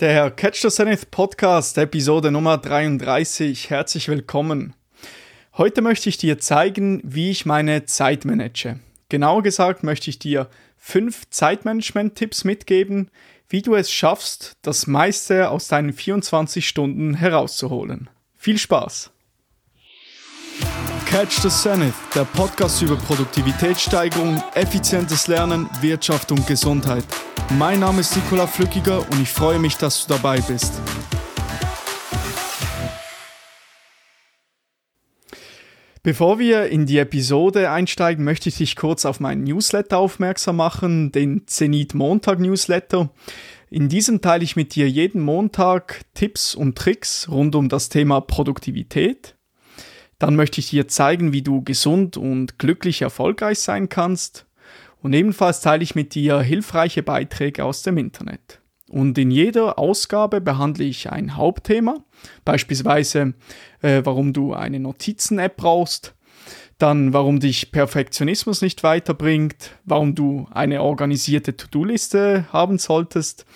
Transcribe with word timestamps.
Der 0.00 0.28
Catch 0.32 0.60
the 0.60 0.70
Zenith 0.70 1.12
Podcast, 1.12 1.78
Episode 1.78 2.32
Nummer 2.32 2.58
33. 2.58 3.70
Herzlich 3.70 4.08
willkommen. 4.08 4.74
Heute 5.56 5.82
möchte 5.82 6.08
ich 6.08 6.18
dir 6.18 6.40
zeigen, 6.40 7.00
wie 7.04 7.30
ich 7.30 7.46
meine 7.46 7.84
Zeit 7.84 8.24
manage. 8.24 8.80
Genauer 9.08 9.44
gesagt 9.44 9.84
möchte 9.84 10.10
ich 10.10 10.18
dir 10.18 10.48
fünf 10.76 11.30
Zeitmanagement-Tipps 11.30 12.42
mitgeben, 12.42 13.08
wie 13.48 13.62
du 13.62 13.76
es 13.76 13.92
schaffst, 13.92 14.56
das 14.62 14.88
meiste 14.88 15.48
aus 15.48 15.68
deinen 15.68 15.92
24 15.92 16.66
Stunden 16.66 17.14
herauszuholen. 17.14 18.10
Viel 18.36 18.58
Spaß! 18.58 19.13
Catch 21.06 21.42
the 21.42 21.48
Zenith, 21.48 21.94
der 22.14 22.24
Podcast 22.24 22.82
über 22.82 22.96
Produktivitätssteigerung, 22.96 24.42
effizientes 24.54 25.28
Lernen, 25.28 25.68
Wirtschaft 25.80 26.32
und 26.32 26.46
Gesundheit. 26.46 27.04
Mein 27.58 27.80
Name 27.80 28.00
ist 28.00 28.16
Nikola 28.16 28.46
Flückiger 28.46 28.98
und 28.98 29.22
ich 29.22 29.28
freue 29.28 29.58
mich, 29.58 29.76
dass 29.76 30.06
du 30.06 30.14
dabei 30.14 30.40
bist. 30.40 30.72
Bevor 36.02 36.38
wir 36.38 36.66
in 36.66 36.84
die 36.84 36.98
Episode 36.98 37.70
einsteigen, 37.70 38.24
möchte 38.24 38.50
ich 38.50 38.56
dich 38.56 38.76
kurz 38.76 39.06
auf 39.06 39.20
meinen 39.20 39.44
Newsletter 39.44 39.98
aufmerksam 39.98 40.56
machen, 40.56 41.12
den 41.12 41.46
Zenit 41.46 41.94
Montag 41.94 42.40
Newsletter. 42.40 43.10
In 43.70 43.88
diesem 43.88 44.20
teile 44.20 44.44
ich 44.44 44.54
mit 44.54 44.74
dir 44.74 44.88
jeden 44.88 45.22
Montag 45.22 46.02
Tipps 46.12 46.54
und 46.54 46.76
Tricks 46.76 47.28
rund 47.30 47.54
um 47.54 47.68
das 47.68 47.88
Thema 47.88 48.20
Produktivität. 48.20 49.36
Dann 50.18 50.36
möchte 50.36 50.60
ich 50.60 50.70
dir 50.70 50.88
zeigen, 50.88 51.32
wie 51.32 51.42
du 51.42 51.62
gesund 51.62 52.16
und 52.16 52.58
glücklich 52.58 53.02
erfolgreich 53.02 53.58
sein 53.58 53.88
kannst. 53.88 54.46
Und 55.02 55.12
ebenfalls 55.12 55.60
teile 55.60 55.82
ich 55.82 55.94
mit 55.94 56.14
dir 56.14 56.40
hilfreiche 56.40 57.02
Beiträge 57.02 57.64
aus 57.64 57.82
dem 57.82 57.98
Internet. 57.98 58.60
Und 58.88 59.18
in 59.18 59.30
jeder 59.30 59.78
Ausgabe 59.78 60.40
behandle 60.40 60.84
ich 60.84 61.10
ein 61.10 61.36
Hauptthema, 61.36 62.04
beispielsweise 62.44 63.34
äh, 63.82 64.02
warum 64.04 64.32
du 64.32 64.54
eine 64.54 64.78
Notizen-App 64.78 65.56
brauchst, 65.56 66.14
dann 66.78 67.12
warum 67.12 67.40
dich 67.40 67.72
Perfektionismus 67.72 68.62
nicht 68.62 68.82
weiterbringt, 68.82 69.72
warum 69.84 70.14
du 70.14 70.46
eine 70.50 70.82
organisierte 70.82 71.56
To-Do-Liste 71.56 72.46
haben 72.52 72.78
solltest 72.78 73.46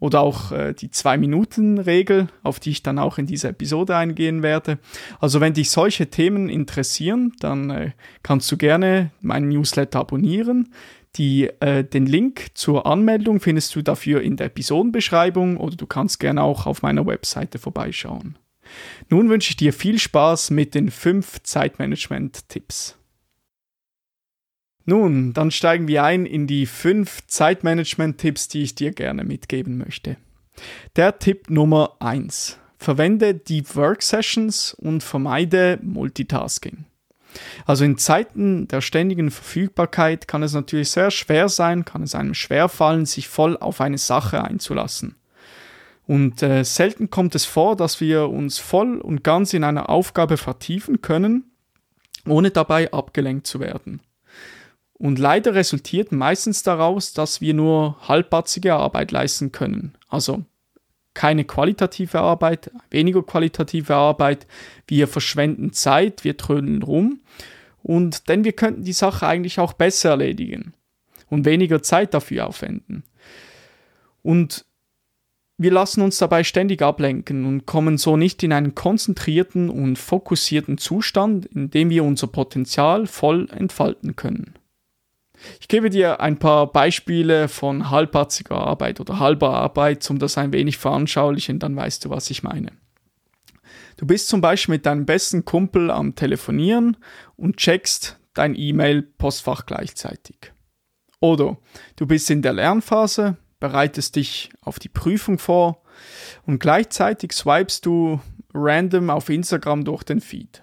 oder 0.00 0.20
auch 0.20 0.52
äh, 0.52 0.74
die 0.74 0.90
Zwei-Minuten-Regel, 0.90 2.28
auf 2.42 2.60
die 2.60 2.70
ich 2.70 2.82
dann 2.82 2.98
auch 2.98 3.18
in 3.18 3.26
dieser 3.26 3.50
Episode 3.50 3.96
eingehen 3.96 4.42
werde. 4.42 4.78
Also 5.20 5.40
wenn 5.40 5.54
dich 5.54 5.70
solche 5.70 6.08
Themen 6.08 6.48
interessieren, 6.48 7.32
dann 7.40 7.70
äh, 7.70 7.90
kannst 8.22 8.50
du 8.52 8.56
gerne 8.56 9.10
meinen 9.20 9.48
Newsletter 9.48 10.00
abonnieren. 10.00 10.72
Die, 11.16 11.48
äh, 11.60 11.84
den 11.84 12.06
Link 12.06 12.48
zur 12.54 12.86
Anmeldung 12.86 13.40
findest 13.40 13.74
du 13.74 13.82
dafür 13.82 14.20
in 14.20 14.36
der 14.36 14.46
Episodenbeschreibung 14.46 15.56
oder 15.56 15.74
du 15.76 15.86
kannst 15.86 16.20
gerne 16.20 16.42
auch 16.42 16.66
auf 16.66 16.82
meiner 16.82 17.06
Webseite 17.06 17.58
vorbeischauen. 17.58 18.38
Nun 19.08 19.30
wünsche 19.30 19.50
ich 19.50 19.56
dir 19.56 19.72
viel 19.72 19.98
Spaß 19.98 20.50
mit 20.50 20.74
den 20.74 20.90
fünf 20.90 21.42
Zeitmanagement-Tipps. 21.42 22.97
Nun, 24.88 25.34
dann 25.34 25.50
steigen 25.50 25.86
wir 25.86 26.02
ein 26.02 26.24
in 26.24 26.46
die 26.46 26.64
fünf 26.64 27.18
Zeitmanagement-Tipps, 27.26 28.48
die 28.48 28.62
ich 28.62 28.74
dir 28.74 28.92
gerne 28.92 29.22
mitgeben 29.22 29.76
möchte. 29.76 30.16
Der 30.96 31.18
Tipp 31.18 31.50
Nummer 31.50 31.96
eins: 32.00 32.56
Verwende 32.78 33.34
Deep 33.34 33.76
Work 33.76 34.00
Sessions 34.00 34.72
und 34.72 35.02
vermeide 35.02 35.78
Multitasking. 35.82 36.86
Also 37.66 37.84
in 37.84 37.98
Zeiten 37.98 38.66
der 38.66 38.80
ständigen 38.80 39.30
Verfügbarkeit 39.30 40.26
kann 40.26 40.42
es 40.42 40.54
natürlich 40.54 40.90
sehr 40.90 41.10
schwer 41.10 41.50
sein, 41.50 41.84
kann 41.84 42.02
es 42.02 42.14
einem 42.14 42.32
schwer 42.32 42.70
fallen, 42.70 43.04
sich 43.04 43.28
voll 43.28 43.58
auf 43.58 43.82
eine 43.82 43.98
Sache 43.98 44.42
einzulassen. 44.42 45.16
Und 46.06 46.42
äh, 46.42 46.64
selten 46.64 47.10
kommt 47.10 47.34
es 47.34 47.44
vor, 47.44 47.76
dass 47.76 48.00
wir 48.00 48.30
uns 48.30 48.58
voll 48.58 48.96
und 48.96 49.22
ganz 49.22 49.52
in 49.52 49.64
einer 49.64 49.90
Aufgabe 49.90 50.38
vertiefen 50.38 51.02
können, 51.02 51.50
ohne 52.26 52.50
dabei 52.50 52.90
abgelenkt 52.90 53.46
zu 53.46 53.60
werden. 53.60 54.00
Und 54.98 55.18
leider 55.18 55.54
resultiert 55.54 56.10
meistens 56.10 56.64
daraus, 56.64 57.12
dass 57.12 57.40
wir 57.40 57.54
nur 57.54 57.96
halbbatzige 58.08 58.74
Arbeit 58.74 59.12
leisten 59.12 59.52
können. 59.52 59.94
Also 60.08 60.44
keine 61.14 61.44
qualitative 61.44 62.20
Arbeit, 62.20 62.70
weniger 62.90 63.22
qualitative 63.22 63.94
Arbeit. 63.94 64.46
Wir 64.86 65.08
verschwenden 65.08 65.72
Zeit, 65.72 66.24
wir 66.24 66.36
trödeln 66.36 66.82
rum. 66.82 67.20
Und 67.82 68.28
denn 68.28 68.44
wir 68.44 68.52
könnten 68.52 68.84
die 68.84 68.92
Sache 68.92 69.26
eigentlich 69.26 69.60
auch 69.60 69.72
besser 69.72 70.10
erledigen 70.10 70.74
und 71.28 71.44
weniger 71.44 71.82
Zeit 71.82 72.12
dafür 72.12 72.48
aufwenden. 72.48 73.04
Und 74.22 74.64
wir 75.58 75.72
lassen 75.72 76.02
uns 76.02 76.18
dabei 76.18 76.44
ständig 76.44 76.82
ablenken 76.82 77.44
und 77.44 77.66
kommen 77.66 77.98
so 77.98 78.16
nicht 78.16 78.42
in 78.42 78.52
einen 78.52 78.74
konzentrierten 78.74 79.70
und 79.70 79.96
fokussierten 79.96 80.78
Zustand, 80.78 81.46
in 81.46 81.70
dem 81.70 81.90
wir 81.90 82.04
unser 82.04 82.28
Potenzial 82.28 83.06
voll 83.06 83.48
entfalten 83.50 84.14
können. 84.14 84.54
Ich 85.60 85.68
gebe 85.68 85.90
dir 85.90 86.20
ein 86.20 86.38
paar 86.38 86.66
Beispiele 86.72 87.48
von 87.48 87.90
halbherziger 87.90 88.56
Arbeit 88.56 89.00
oder 89.00 89.18
halber 89.18 89.50
Arbeit, 89.50 90.08
um 90.10 90.18
das 90.18 90.38
ein 90.38 90.52
wenig 90.52 90.78
veranschaulichen, 90.78 91.58
dann 91.58 91.76
weißt 91.76 92.04
du, 92.04 92.10
was 92.10 92.30
ich 92.30 92.42
meine. 92.42 92.72
Du 93.96 94.06
bist 94.06 94.28
zum 94.28 94.40
Beispiel 94.40 94.76
mit 94.76 94.86
deinem 94.86 95.06
besten 95.06 95.44
Kumpel 95.44 95.90
am 95.90 96.14
Telefonieren 96.14 96.96
und 97.36 97.56
checkst 97.56 98.18
dein 98.34 98.54
E-Mail-Postfach 98.56 99.66
gleichzeitig. 99.66 100.52
Oder 101.20 101.58
du 101.96 102.06
bist 102.06 102.30
in 102.30 102.42
der 102.42 102.52
Lernphase, 102.52 103.36
bereitest 103.58 104.14
dich 104.14 104.50
auf 104.60 104.78
die 104.78 104.88
Prüfung 104.88 105.38
vor 105.38 105.82
und 106.46 106.60
gleichzeitig 106.60 107.32
swipest 107.32 107.86
du 107.86 108.20
random 108.54 109.10
auf 109.10 109.28
Instagram 109.28 109.84
durch 109.84 110.04
den 110.04 110.20
Feed. 110.20 110.62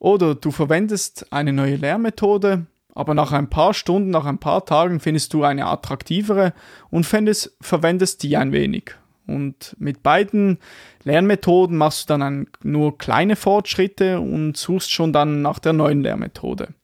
Oder 0.00 0.34
du 0.34 0.50
verwendest 0.50 1.32
eine 1.32 1.52
neue 1.52 1.76
Lernmethode 1.76 2.66
aber 2.94 3.14
nach 3.14 3.32
ein 3.32 3.50
paar 3.50 3.74
Stunden, 3.74 4.10
nach 4.10 4.24
ein 4.24 4.38
paar 4.38 4.64
Tagen 4.64 5.00
findest 5.00 5.34
du 5.34 5.42
eine 5.42 5.66
attraktivere 5.66 6.54
und 6.90 7.04
findest, 7.04 7.56
verwendest 7.60 8.22
die 8.22 8.36
ein 8.36 8.52
wenig. 8.52 8.92
Und 9.26 9.74
mit 9.78 10.02
beiden 10.02 10.58
Lernmethoden 11.02 11.76
machst 11.76 12.04
du 12.04 12.12
dann 12.12 12.22
ein, 12.22 12.46
nur 12.62 12.98
kleine 12.98 13.36
Fortschritte 13.36 14.20
und 14.20 14.56
suchst 14.56 14.92
schon 14.92 15.12
dann 15.12 15.42
nach 15.42 15.58
der 15.58 15.72
neuen 15.72 16.02
Lernmethode. 16.02 16.74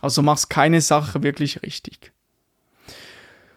Also 0.00 0.22
machst 0.22 0.50
keine 0.50 0.80
Sache 0.80 1.22
wirklich 1.22 1.62
richtig. 1.62 2.12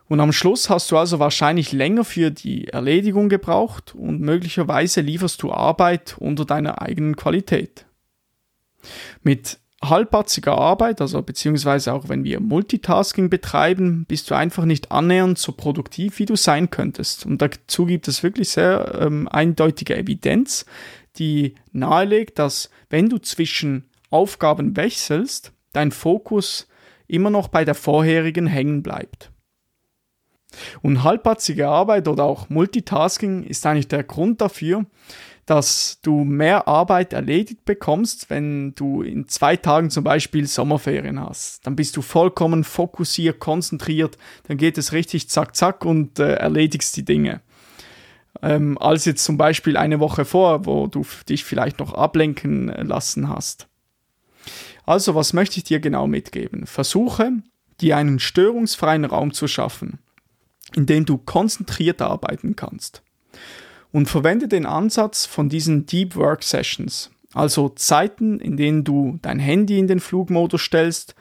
Und 0.09 0.19
am 0.19 0.34
Schluss 0.34 0.69
hast 0.69 0.91
du 0.91 0.97
also 0.97 1.19
wahrscheinlich 1.19 1.72
länger 1.72 2.03
für 2.03 2.29
die 2.29 2.67
Erledigung 2.67 3.29
gebraucht 3.29 3.95
und 3.95 4.19
möglicherweise 4.19 5.01
lieferst 5.01 5.41
du 5.41 5.51
Arbeit 5.51 6.17
unter 6.19 6.45
deiner 6.45 6.81
eigenen 6.81 7.16
Qualität. 7.16 7.85
Mit 9.23 9.59
halbpatziger 9.89 10.57
Arbeit, 10.57 11.01
also 11.01 11.21
beziehungsweise 11.21 11.94
auch 11.94 12.09
wenn 12.09 12.23
wir 12.23 12.39
Multitasking 12.39 13.29
betreiben, 13.29 14.05
bist 14.07 14.29
du 14.29 14.35
einfach 14.35 14.66
nicht 14.66 14.91
annähernd 14.91 15.38
so 15.38 15.51
produktiv, 15.51 16.19
wie 16.19 16.25
du 16.25 16.35
sein 16.35 16.69
könntest. 16.69 17.25
Und 17.25 17.41
dazu 17.41 17.85
gibt 17.85 18.07
es 18.07 18.23
wirklich 18.23 18.49
sehr 18.49 18.99
ähm, 19.01 19.27
eindeutige 19.27 19.95
Evidenz, 19.95 20.66
die 21.17 21.55
nahelegt, 21.72 22.39
dass 22.39 22.69
wenn 22.89 23.09
du 23.09 23.19
zwischen 23.19 23.89
Aufgaben 24.09 24.77
wechselst, 24.77 25.53
dein 25.73 25.91
Fokus 25.91 26.67
immer 27.07 27.29
noch 27.29 27.47
bei 27.47 27.66
der 27.66 27.75
vorherigen 27.75 28.47
hängen 28.47 28.83
bleibt. 28.83 29.31
Und 30.81 31.03
halbpatzige 31.03 31.67
Arbeit 31.67 32.07
oder 32.07 32.23
auch 32.23 32.49
Multitasking 32.49 33.43
ist 33.43 33.66
eigentlich 33.66 33.88
der 33.88 34.03
Grund 34.03 34.39
dafür, 34.41 34.85
dass 35.45 35.99
du 36.01 36.23
mehr 36.23 36.67
Arbeit 36.67 37.11
erledigt 37.13 37.65
bekommst, 37.65 38.29
wenn 38.29 38.73
du 38.75 39.01
in 39.01 39.27
zwei 39.27 39.57
Tagen 39.57 39.89
zum 39.89 40.03
Beispiel 40.03 40.47
Sommerferien 40.47 41.19
hast. 41.19 41.65
Dann 41.67 41.75
bist 41.75 41.97
du 41.97 42.01
vollkommen 42.01 42.63
fokussiert, 42.63 43.39
konzentriert, 43.39 44.17
dann 44.47 44.57
geht 44.57 44.77
es 44.77 44.93
richtig 44.93 45.29
zack, 45.29 45.55
zack 45.55 45.85
und 45.85 46.19
äh, 46.19 46.35
erledigst 46.35 46.95
die 46.95 47.03
Dinge. 47.03 47.41
Ähm, 48.41 48.78
als 48.78 49.05
jetzt 49.05 49.23
zum 49.23 49.37
Beispiel 49.37 49.78
eine 49.78 49.99
Woche 49.99 50.25
vor, 50.25 50.66
wo 50.66 50.87
du 50.87 51.05
dich 51.28 51.43
vielleicht 51.43 51.79
noch 51.79 51.93
ablenken 51.93 52.69
äh, 52.69 52.84
lassen 52.84 53.29
hast. 53.29 53.67
Also, 54.85 55.16
was 55.16 55.34
möchte 55.34 55.57
ich 55.57 55.63
dir 55.63 55.79
genau 55.79 56.07
mitgeben? 56.07 56.66
Versuche, 56.66 57.31
dir 57.79 57.97
einen 57.97 58.19
störungsfreien 58.19 59.05
Raum 59.05 59.34
zu 59.34 59.47
schaffen, 59.47 59.99
in 60.75 60.85
dem 60.85 61.05
du 61.05 61.17
konzentriert 61.17 62.01
arbeiten 62.01 62.55
kannst 62.55 63.03
und 63.93 64.07
verwende 64.07 64.47
den 64.49 64.66
Ansatz 64.66 65.25
von 65.25 65.47
diesen 65.47 65.85
Deep 65.85 66.16
Work 66.16 66.43
Sessions, 66.43 67.11
also 67.34 67.69
Zeiten, 67.69 68.40
in 68.40 68.57
denen 68.57 68.84
du 68.84 69.19
dein 69.22 69.40
Handy 69.40 69.79
in 69.79 69.87
den 69.87 69.99
Flugmodus 69.99 70.61
stellst, 70.61 71.16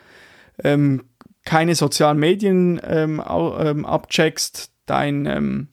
ähm, 0.64 1.04
keine 1.44 1.74
sozialen 1.74 2.18
Medien 2.18 2.80
ähm, 2.82 3.22
ähm, 3.28 3.84
abcheckst, 3.84 4.72
dein 4.86 5.26
ähm, 5.26 5.68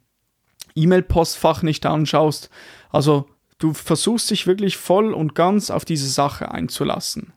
E-Mail-Postfach 0.76 1.64
nicht 1.64 1.86
anschaust. 1.86 2.50
Also 2.90 3.30
du 3.60 3.74
versuchst 3.74 4.30
dich 4.30 4.46
wirklich 4.46 4.76
voll 4.76 5.14
und 5.14 5.36
ganz 5.36 5.72
auf 5.72 5.86
diese 5.86 6.10
Sache 6.10 6.52
einzulassen. 6.52 7.34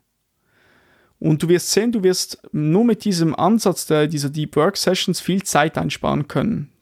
Und 1.19 1.41
du 1.41 1.47
wirst 1.47 1.71
sehen, 1.71 1.93
du 1.93 2.03
wirst 2.03 2.41
nur 2.51 2.83
mit 2.83 3.05
diesem 3.05 3.33
Ansatz 3.33 3.85
der, 3.85 4.07
dieser 4.07 4.29
Deep 4.29 4.57
Work 4.57 4.75
Sessions 4.75 5.21
viel 5.21 5.43
Zeit 5.43 5.77
einsparen 5.77 6.27
können 6.27 6.72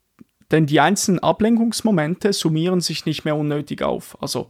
denn 0.52 0.66
die 0.66 0.80
einzelnen 0.80 1.20
Ablenkungsmomente 1.20 2.34
summieren 2.34 2.82
sich 2.82 3.06
nicht 3.06 3.26
mehr 3.26 3.36
unnötig 3.36 3.82
auf. 3.82 4.18
Also 4.22 4.50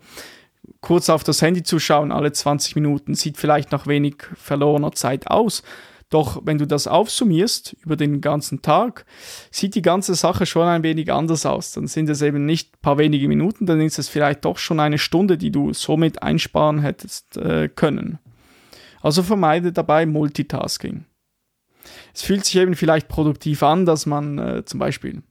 kurz 0.82 1.10
auf 1.10 1.24
das 1.24 1.42
Handy 1.42 1.64
zu 1.64 1.80
schauen, 1.80 2.12
alle 2.12 2.32
20 2.32 2.76
Minuten, 2.76 3.16
sieht 3.16 3.38
vielleicht 3.38 3.72
nach 3.72 3.88
wenig 3.88 4.16
verlorener 4.36 4.92
Zeit 4.92 5.28
aus. 5.28 5.64
Doch 6.10 6.42
wenn 6.44 6.58
du 6.58 6.68
das 6.68 6.88
aufsummierst 6.88 7.78
über 7.86 7.96
den 7.96 8.20
ganzen 8.20 8.62
Tag, 8.62 9.06
sieht 9.50 9.76
die 9.76 9.82
ganze 9.82 10.14
Sache 10.14 10.46
schon 10.46 10.68
ein 10.68 10.84
wenig 10.84 11.12
anders 11.12 11.46
aus. 11.46 11.72
Dann 11.72 11.88
sind 11.88 12.10
es 12.10 12.22
eben 12.22 12.46
nicht 12.46 12.76
ein 12.76 12.82
paar 12.82 12.98
wenige 12.98 13.30
Minuten, 13.30 13.66
dann 13.66 13.80
ist 13.80 13.98
es 13.98 14.10
vielleicht 14.10 14.44
doch 14.44 14.58
schon 14.58 14.82
eine 14.82 14.98
Stunde, 14.98 15.38
die 15.38 15.52
du 15.52 15.74
somit 15.74 16.22
einsparen 16.22 16.80
hättest 16.80 17.38
äh, 17.38 17.70
können. 17.70 18.20
Also 19.02 19.24
vermeide 19.24 19.72
dabei 19.72 20.06
Multitasking. 20.06 21.06
Es 22.14 22.24
fühlt 22.24 22.44
sich 22.44 22.58
eben 22.58 22.76
vielleicht 22.76 23.08
produktiv 23.08 23.64
an, 23.64 23.86
dass 23.86 24.06
man 24.06 24.38
äh, 24.38 24.66
zum 24.66 24.80
Beispiel 24.82 25.24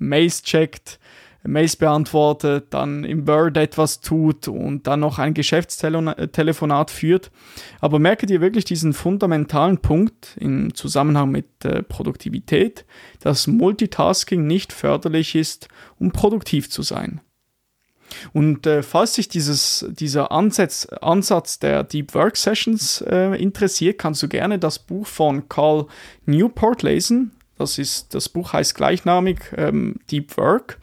Mails 0.00 0.42
checkt, 0.42 0.98
Mails 1.42 1.76
beantwortet, 1.76 2.66
dann 2.70 3.04
im 3.04 3.26
Word 3.26 3.56
etwas 3.56 4.00
tut 4.00 4.46
und 4.48 4.86
dann 4.86 5.00
noch 5.00 5.18
ein 5.18 5.32
Geschäftstelefonat 5.32 6.90
führt. 6.90 7.30
Aber 7.80 7.98
merke 7.98 8.26
dir 8.26 8.40
wirklich 8.40 8.64
diesen 8.64 8.92
fundamentalen 8.92 9.78
Punkt 9.78 10.36
im 10.38 10.74
Zusammenhang 10.74 11.30
mit 11.30 11.64
äh, 11.64 11.82
Produktivität, 11.82 12.84
dass 13.20 13.46
Multitasking 13.46 14.46
nicht 14.46 14.72
förderlich 14.72 15.34
ist, 15.34 15.68
um 15.98 16.12
produktiv 16.12 16.68
zu 16.68 16.82
sein. 16.82 17.20
Und 18.32 18.66
äh, 18.66 18.82
falls 18.82 19.14
dich 19.14 19.28
dieses, 19.28 19.86
dieser 19.88 20.32
Ansatz, 20.32 20.86
Ansatz 21.00 21.58
der 21.58 21.84
Deep 21.84 22.14
Work 22.14 22.36
Sessions 22.36 23.02
äh, 23.02 23.40
interessiert, 23.40 23.98
kannst 23.98 24.22
du 24.22 24.28
gerne 24.28 24.58
das 24.58 24.78
Buch 24.78 25.06
von 25.06 25.48
Carl 25.48 25.86
Newport 26.26 26.82
lesen. 26.82 27.32
Das, 27.60 27.78
ist, 27.78 28.14
das 28.14 28.30
Buch 28.30 28.54
heißt 28.54 28.74
gleichnamig 28.74 29.52
ähm, 29.56 29.96
Deep 30.10 30.36
Work. 30.38 30.78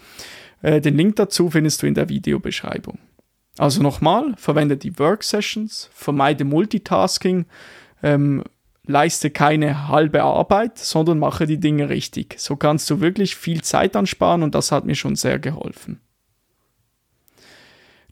Äh, 0.61 0.79
den 0.79 0.95
Link 0.95 1.15
dazu 1.15 1.49
findest 1.49 1.81
du 1.81 1.87
in 1.87 1.95
der 1.95 2.07
Videobeschreibung. 2.07 2.99
Also 3.57 3.81
nochmal, 3.81 4.35
verwende 4.37 4.77
die 4.77 4.99
Work 4.99 5.23
Sessions, 5.23 5.89
vermeide 5.91 6.43
Multitasking, 6.43 7.47
ähm, 8.03 8.43
leiste 8.85 9.31
keine 9.31 9.87
halbe 9.87 10.21
Arbeit, 10.21 10.77
sondern 10.77 11.17
mache 11.17 11.47
die 11.47 11.59
Dinge 11.59 11.89
richtig. 11.89 12.35
So 12.37 12.55
kannst 12.55 12.89
du 12.91 13.01
wirklich 13.01 13.35
viel 13.35 13.63
Zeit 13.63 13.95
ansparen 13.95 14.43
und 14.43 14.53
das 14.53 14.71
hat 14.71 14.85
mir 14.85 14.95
schon 14.95 15.15
sehr 15.15 15.39
geholfen. 15.39 15.99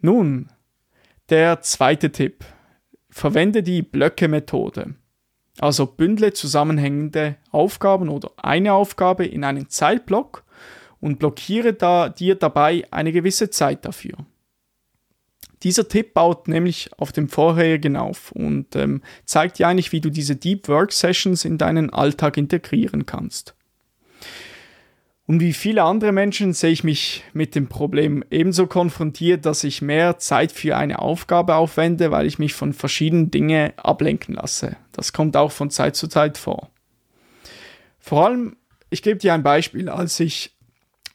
Nun, 0.02 0.50
der 1.30 1.62
zweite 1.62 2.12
Tipp. 2.12 2.44
Verwende 3.12 3.62
die 3.62 3.84
Blöcke-Methode. 3.84 4.96
Also 5.60 5.86
bündle 5.86 6.34
zusammenhängende 6.34 7.38
Aufgaben 7.52 8.10
oder 8.10 8.32
eine 8.38 8.74
Aufgabe 8.74 9.26
in 9.26 9.44
einen 9.44 9.70
Zeitblock 9.70 10.44
und 11.00 11.20
blockiere 11.20 11.74
da, 11.74 12.10
dir 12.10 12.36
dabei 12.36 12.86
eine 12.92 13.12
gewisse 13.12 13.50
Zeit 13.50 13.86
dafür. 13.86 14.18
Dieser 15.64 15.88
Tipp 15.88 16.14
baut 16.14 16.48
nämlich 16.48 16.90
auf 16.98 17.12
dem 17.12 17.30
vorherigen 17.30 17.96
auf 17.96 18.32
und 18.32 18.76
ähm, 18.76 19.02
zeigt 19.24 19.58
dir 19.58 19.68
eigentlich, 19.68 19.92
wie 19.92 20.02
du 20.02 20.10
diese 20.10 20.36
Deep 20.36 20.68
Work 20.68 20.92
Sessions 20.92 21.46
in 21.46 21.58
deinen 21.58 21.90
Alltag 21.92 22.38
integrieren 22.38 23.06
kannst. 23.06 23.56
Und 25.28 25.40
wie 25.40 25.54
viele 25.54 25.84
andere 25.84 26.12
Menschen 26.12 26.54
sehe 26.54 26.72
ich 26.72 26.84
mich 26.84 27.24
mit 27.34 27.56
dem 27.56 27.68
Problem 27.68 28.24
ebenso 28.30 28.68
konfrontiert, 28.68 29.46
dass 29.46 29.64
ich 29.64 29.82
mehr 29.82 30.20
Zeit 30.20 30.52
für 30.52 30.78
eine 30.78 31.00
Aufgabe 31.00 31.56
aufwende, 31.56 32.12
weil 32.12 32.28
ich 32.28 32.38
mich 32.38 32.54
von 32.54 32.74
verschiedenen 32.74 33.32
Dingen 33.32 33.74
ablenken 33.78 34.36
lasse. 34.36 34.78
Das 34.92 35.14
kommt 35.14 35.36
auch 35.36 35.52
von 35.52 35.72
Zeit 35.72 35.96
zu 35.96 36.08
Zeit 36.08 36.38
vor. 36.38 36.70
Vor 37.98 38.26
allem, 38.26 38.56
ich 38.92 39.02
gebe 39.02 39.18
dir 39.18 39.34
ein 39.34 39.42
Beispiel, 39.42 39.90
als 39.90 40.20
ich 40.20 40.56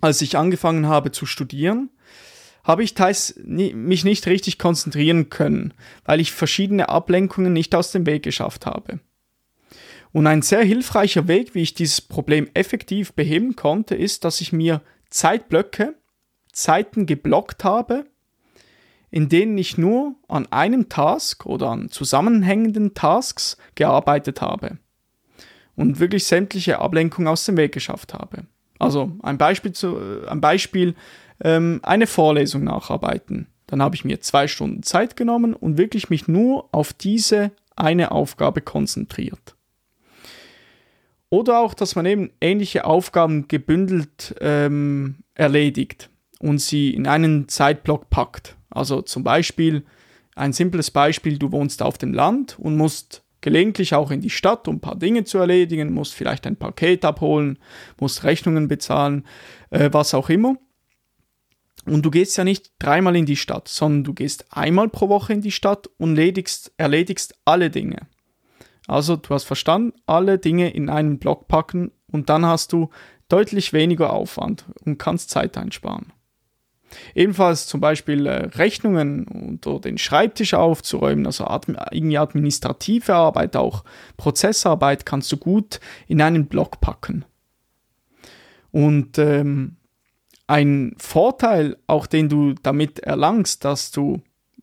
als 0.01 0.23
ich 0.23 0.37
angefangen 0.37 0.87
habe 0.87 1.13
zu 1.13 1.27
studieren, 1.27 1.91
habe 2.65 2.83
ich 2.83 2.95
teils 2.95 3.39
mich 3.45 4.05
nicht 4.05 4.27
richtig 4.27 4.59
konzentrieren 4.59 5.31
können, 5.31 5.75
weil 6.05 6.21
ich 6.21 6.33
verschiedene 6.33 6.89
Ablenkungen 6.89 7.53
nicht 7.53 7.75
aus 7.75 7.93
dem 7.93 8.07
Weg 8.07 8.23
geschafft 8.23 8.67
habe. 8.67 9.01
Und 10.13 10.27
ein 10.27 10.43
sehr 10.43 10.63
hilfreicher 10.63 11.29
Weg, 11.29 11.55
wie 11.55 11.63
ich 11.63 11.75
dieses 11.75 12.01
Problem 12.01 12.49
effektiv 12.55 13.13
beheben 13.13 13.55
konnte, 13.57 13.95
ist, 13.95 14.25
dass 14.25 14.41
ich 14.41 14.53
mir 14.53 14.83
Zeitblöcke, 15.09 15.95
Zeiten 16.53 17.07
geblockt 17.07 17.63
habe, 17.63 18.07
in 19.11 19.29
denen 19.29 19.57
ich 19.59 19.79
nur 19.79 20.15
an 20.29 20.47
einem 20.51 20.89
Task 20.89 21.47
oder 21.47 21.71
an 21.71 21.91
zusammenhängenden 21.91 22.95
Tasks 22.95 23.57
gearbeitet 23.75 24.41
habe 24.41 24.79
und 25.77 26.01
wirklich 26.01 26.25
sämtliche 26.27 26.79
Ablenkungen 26.79 27.29
aus 27.29 27.45
dem 27.45 27.57
Weg 27.57 27.73
geschafft 27.73 28.15
habe. 28.15 28.45
Also 28.79 29.13
ein 29.23 29.39
Beispiel, 29.39 29.73
zu, 29.73 29.97
äh, 29.97 30.29
ein 30.29 30.41
Beispiel 30.41 30.95
ähm, 31.43 31.81
eine 31.83 32.07
Vorlesung 32.07 32.65
nacharbeiten. 32.65 33.47
Dann 33.67 33.83
habe 33.83 33.95
ich 33.95 34.05
mir 34.05 34.21
zwei 34.21 34.49
Stunden 34.49 34.83
Zeit 34.83 35.17
genommen 35.17 35.55
und 35.55 35.79
wirklich 35.79 36.11
mich 36.11 36.27
nur 36.27 36.69
auf 36.73 36.93
diese 36.93 37.53
eine 37.77 38.11
Aufgabe 38.11 38.61
konzentriert. 38.61 39.55
Oder 41.31 41.61
auch, 41.61 41.75
dass 41.75 41.95
man 41.95 42.07
eben 42.07 42.31
ähnliche 42.41 42.85
Aufgaben 42.85 43.47
gebündelt 43.47 44.35
ähm, 44.41 45.17
erledigt 45.35 46.11
und 46.41 46.59
sie 46.59 46.93
in 46.93 47.07
einen 47.07 47.49
Zeitblock 47.49 48.11
packt. 48.11 48.57
Also 48.69 49.01
zum 49.03 49.23
Beispiel 49.23 49.85
ein 50.35 50.53
simples 50.53 50.91
Beispiel, 50.91 51.39
du 51.39 51.53
wohnst 51.53 51.83
auf 51.83 51.99
dem 51.99 52.13
Land 52.13 52.59
und 52.59 52.77
musst 52.77 53.23
gelegentlich 53.41 53.95
auch 53.95 54.11
in 54.11 54.21
die 54.21 54.31
Stadt, 54.31 54.69
um 54.69 54.77
ein 54.77 54.81
paar 54.81 54.97
Dinge 54.97 55.25
zu 55.25 55.39
erledigen, 55.39 55.93
musst 55.93 56.15
vielleicht 56.15 56.47
ein 56.47 56.57
Paket 56.57 57.05
abholen, 57.05 57.59
musst 57.99 58.25
Rechnungen 58.25 58.69
bezahlen, 58.69 59.25
äh, 59.71 59.89
was 59.93 60.15
auch 60.15 60.29
immer. 60.31 60.57
Und 61.87 62.05
du 62.05 62.11
gehst 62.11 62.37
ja 62.37 62.45
nicht 62.45 62.73
dreimal 62.79 63.17
in 63.17 63.25
die 63.25 63.37
Stadt, 63.37 63.69
sondern 63.69 64.05
du 64.05 64.15
gehst 64.15 64.47
einmal 64.51 64.89
pro 64.89 65.09
Woche 65.09 65.33
in 65.33 65.41
die 65.41 65.53
Stadt 65.53 65.89
und 65.97 66.11
erledigst, 66.11 66.73
erledigst 66.77 67.35
alle 67.45 67.71
Dinge. 67.71 68.09
Also 68.91 69.15
du 69.15 69.33
hast 69.33 69.45
verstanden, 69.45 69.93
alle 70.07 70.39
Dinge 70.39 70.71
in 70.71 70.91
einen 70.91 71.21
Block 71.21 71.47
packen 71.47 71.93
und 72.11 72.29
dann 72.29 72.45
hast 72.45 72.73
du 72.73 72.91
deutlich 73.29 73.73
weniger 73.73 74.13
Aufwand 74.13 74.65
und 74.85 74.99
kannst 74.99 75.31
Zeit 75.31 75.57
einsparen. 75.57 76.13
Ebenfalls 77.15 77.69
zum 77.69 77.81
Beispiel 77.81 78.27
äh, 78.27 78.47
Rechnungen 78.47 79.29
unter 79.29 79.79
den 79.79 79.97
Schreibtisch 79.97 80.55
aufzuräumen, 80.55 81.25
also 81.27 81.47
irgendwie 81.93 82.19
administrative 82.19 83.15
Arbeit, 83.15 83.55
auch 83.55 83.85
Prozessarbeit 84.17 85.07
kannst 85.07 85.31
du 85.31 85.37
gut 85.37 85.79
in 86.09 86.21
einen 86.21 86.47
Block 86.47 86.81
packen. 86.81 87.25
Und 88.73 89.19
ähm, 89.19 89.77
ein 90.49 90.97
Vorteil, 90.99 91.77
auch 91.87 92.09
den 92.09 92.29
du 92.29 92.55
damit 92.55 92.99
erlangst, 92.99 93.65
dass 93.65 93.93
du 93.93 94.21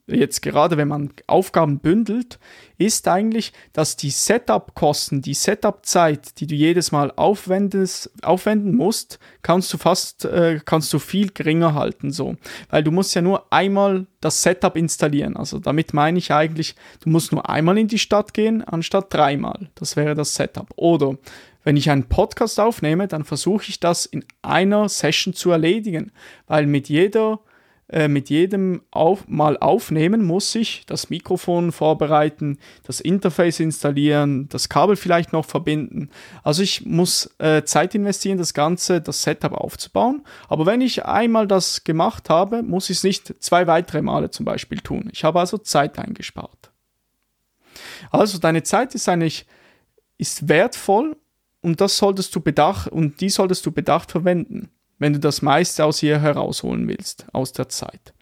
jetzt 0.07 0.41
gerade 0.41 0.77
wenn 0.77 0.87
man 0.87 1.11
Aufgaben 1.27 1.79
bündelt, 1.79 2.39
ist 2.77 3.07
eigentlich, 3.07 3.53
dass 3.73 3.97
die 3.97 4.09
Setup-Kosten, 4.09 5.21
die 5.21 5.33
Setup-Zeit, 5.33 6.39
die 6.39 6.47
du 6.47 6.55
jedes 6.55 6.91
Mal 6.91 7.11
aufwendest, 7.15 8.11
aufwenden 8.21 8.75
musst, 8.75 9.19
kannst 9.41 9.73
du 9.73 9.77
fast, 9.77 10.25
äh, 10.25 10.59
kannst 10.63 10.93
du 10.93 10.99
viel 10.99 11.31
geringer 11.31 11.73
halten, 11.73 12.11
so. 12.11 12.35
Weil 12.69 12.83
du 12.83 12.91
musst 12.91 13.15
ja 13.15 13.21
nur 13.21 13.51
einmal 13.51 14.07
das 14.21 14.41
Setup 14.41 14.75
installieren. 14.77 15.35
Also 15.35 15.59
damit 15.59 15.93
meine 15.93 16.19
ich 16.19 16.31
eigentlich, 16.31 16.75
du 17.03 17.09
musst 17.09 17.31
nur 17.31 17.49
einmal 17.49 17.77
in 17.77 17.87
die 17.87 17.99
Stadt 17.99 18.33
gehen, 18.33 18.63
anstatt 18.63 19.13
dreimal. 19.13 19.69
Das 19.75 19.95
wäre 19.95 20.15
das 20.15 20.35
Setup. 20.35 20.67
Oder 20.75 21.17
wenn 21.63 21.75
ich 21.75 21.89
einen 21.89 22.07
Podcast 22.07 22.59
aufnehme, 22.61 23.09
dann 23.09 23.25
versuche 23.25 23.65
ich 23.67 23.81
das 23.81 24.05
in 24.05 24.23
einer 24.41 24.87
Session 24.87 25.33
zu 25.33 25.51
erledigen, 25.51 26.13
weil 26.45 26.65
mit 26.65 26.87
jeder 26.87 27.39
äh, 27.89 28.09
mit 28.09 28.29
jedem 28.29 28.81
auf, 28.91 29.29
Mal 29.29 29.57
aufnehmen 29.57 30.25
muss 30.25 30.53
ich 30.55 30.85
das 30.87 31.09
Mikrofon 31.09 31.71
vorbereiten, 31.71 32.59
das 32.83 32.99
Interface 32.99 33.61
installieren, 33.61 34.49
das 34.49 34.67
Kabel 34.67 34.97
vielleicht 34.97 35.31
noch 35.31 35.45
verbinden. 35.45 36.09
Also 36.43 36.63
ich 36.63 36.85
muss 36.85 37.33
äh, 37.39 37.63
Zeit 37.63 37.95
investieren, 37.95 38.37
das 38.37 38.53
Ganze, 38.53 38.99
das 38.99 39.23
Setup 39.23 39.53
aufzubauen. 39.53 40.25
Aber 40.49 40.65
wenn 40.65 40.81
ich 40.81 41.05
einmal 41.05 41.47
das 41.47 41.85
gemacht 41.85 42.29
habe, 42.29 42.61
muss 42.61 42.89
ich 42.89 42.97
es 42.97 43.03
nicht 43.05 43.41
zwei 43.41 43.67
weitere 43.67 44.01
Male 44.01 44.31
zum 44.31 44.45
Beispiel 44.45 44.79
tun. 44.79 45.09
Ich 45.13 45.23
habe 45.23 45.39
also 45.39 45.57
Zeit 45.57 45.97
eingespart. 45.97 46.71
Also 48.11 48.37
deine 48.37 48.63
Zeit 48.63 48.95
ist 48.95 49.07
eigentlich 49.07 49.45
ist 50.17 50.49
wertvoll 50.49 51.15
und 51.61 51.79
das 51.79 51.97
solltest 51.97 52.35
du 52.35 52.41
bedacht 52.41 52.91
und 52.91 53.21
die 53.21 53.29
solltest 53.29 53.65
du 53.65 53.71
bedacht 53.71 54.11
verwenden 54.11 54.71
wenn 54.99 55.13
du 55.13 55.19
das 55.19 55.41
meiste 55.41 55.85
aus 55.85 56.01
ihr 56.03 56.19
herausholen 56.19 56.87
willst, 56.87 57.25
aus 57.33 57.53
der 57.53 57.69
Zeit. 57.69 58.13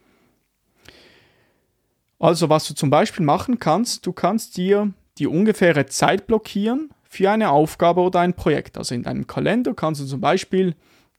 Also 2.20 2.50
was 2.50 2.68
du 2.68 2.74
zum 2.74 2.90
Beispiel 2.90 3.26
machen 3.26 3.60
kannst, 3.60 4.06
du 4.06 4.14
kannst 4.14 4.58
dir 4.58 4.94
die 5.18 5.28
ungefähre 5.28 5.86
Zeit 5.86 6.28
blockieren 6.28 6.90
für 7.04 7.32
eine 7.32 7.50
Aufgabe 7.52 8.02
oder 8.02 8.20
ein 8.20 8.34
Projekt. 8.34 8.78
Also 8.78 8.96
in 8.96 9.04
deinem 9.04 9.28
Kalender 9.28 9.74
kannst 9.74 10.02
du 10.02 10.06
zum 10.06 10.22
Beispiel 10.22 10.76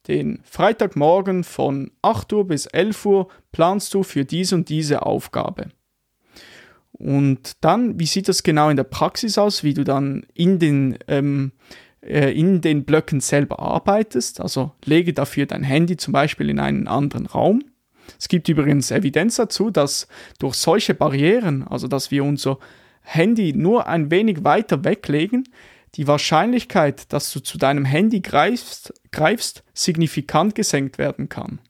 den 0.08 0.40
Freitagmorgen 0.44 1.44
von 1.44 1.90
8 2.02 2.32
Uhr 2.32 2.46
bis 2.46 2.66
11 2.66 3.06
Uhr 3.06 3.28
planst 3.52 3.92
du 3.94 4.02
für 4.02 4.25
diese 4.25 4.54
und 4.54 4.68
diese 4.68 5.04
Aufgabe. 5.04 5.70
Und 6.92 7.52
dann, 7.60 7.98
wie 7.98 8.06
sieht 8.06 8.28
das 8.28 8.42
genau 8.42 8.70
in 8.70 8.76
der 8.76 8.84
Praxis 8.84 9.36
aus, 9.36 9.62
wie 9.62 9.75
du 9.75 9.84
dann 9.84 10.26
in 10.32 10.58
den 10.58 10.98
ähm, 11.08 11.52
äh, 12.06 12.32
in 12.32 12.60
den 12.60 12.84
Blöcken 12.84 13.20
selber 13.20 13.60
arbeitest. 13.60 14.40
Also 14.40 14.72
lege 14.84 15.12
dafür 15.12 15.46
dein 15.46 15.62
Handy 15.62 15.96
zum 15.96 16.12
Beispiel 16.12 16.50
in 16.50 16.58
einen 16.58 16.88
anderen 16.88 17.26
Raum. 17.26 17.62
Es 18.18 18.28
gibt 18.28 18.48
übrigens 18.48 18.90
Evidenz 18.90 19.36
dazu, 19.36 19.70
dass 19.70 20.06
durch 20.38 20.54
solche 20.54 20.94
Barrieren, 20.94 21.66
also 21.66 21.88
dass 21.88 22.10
wir 22.10 22.25
unser 22.25 22.58
Handy 23.02 23.52
nur 23.52 23.86
ein 23.86 24.10
wenig 24.10 24.44
weiter 24.44 24.84
weglegen, 24.84 25.48
die 25.94 26.06
Wahrscheinlichkeit, 26.06 27.12
dass 27.12 27.32
du 27.32 27.40
zu 27.40 27.58
deinem 27.58 27.84
Handy 27.84 28.20
greifst, 28.20 28.92
greifst 29.12 29.64
signifikant 29.75 30.54
gesenkt 30.54 30.98
werden 30.98 31.28
kann. 31.28 31.60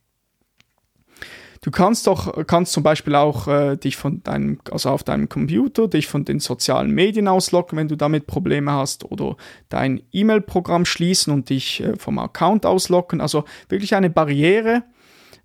Du 1.67 1.73
kannst 1.73 2.07
doch, 2.07 2.47
kannst 2.47 2.73
zum 2.73 2.85
Beispiel 2.85 3.17
auch 3.17 3.49
äh, 3.49 3.75
dich 3.75 3.97
von 3.97 4.23
deinem, 4.23 4.61
also 4.71 4.89
auf 4.89 5.03
deinem 5.03 5.29
Computer, 5.29 5.89
dich 5.89 6.07
von 6.07 6.25
den 6.25 6.39
sozialen 6.39 6.93
Medien 6.93 7.27
ausloggen, 7.27 7.77
wenn 7.77 7.89
du 7.89 7.97
damit 7.97 8.29
Probleme 8.29 8.71
hast, 8.71 9.05
oder 9.05 9.37
dein 9.69 10.01
E-Mail-Programm 10.13 10.85
schließen 10.85 11.33
und 11.33 11.51
dich 11.51 11.81
äh, 11.83 11.97
vom 11.97 12.21
Account 12.21 12.67
ausloggen. 12.67 13.21
Also 13.21 13.47
wirklich 13.69 13.97
eine 13.97 14.11
Barriere 14.11 14.85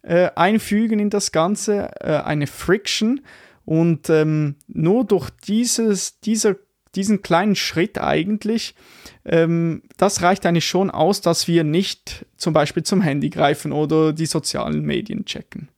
äh, 0.03 0.29
einfügen 0.35 0.99
in 0.99 1.09
das 1.09 1.31
Ganze, 1.31 1.89
äh, 2.01 2.17
eine 2.17 2.45
Friction. 2.45 3.21
Und 3.65 4.11
ähm, 4.11 4.57
nur 4.67 5.05
durch 5.05 5.31
dieses, 5.31 6.19
dieser, 6.19 6.55
diesen 6.93 7.23
kleinen 7.23 7.55
Schritt 7.55 7.99
eigentlich, 7.99 8.75
ähm, 9.25 9.81
das 9.97 10.21
reicht 10.21 10.45
eigentlich 10.45 10.67
schon 10.67 10.91
aus, 10.91 11.21
dass 11.21 11.47
wir 11.47 11.63
nicht 11.63 12.27
zum 12.37 12.53
Beispiel 12.53 12.83
zum 12.83 13.01
Handy 13.01 13.31
greifen 13.31 13.71
oder 13.71 14.13
die 14.13 14.27
sozialen 14.27 14.83
Medien 14.83 15.25
checken. 15.25 15.69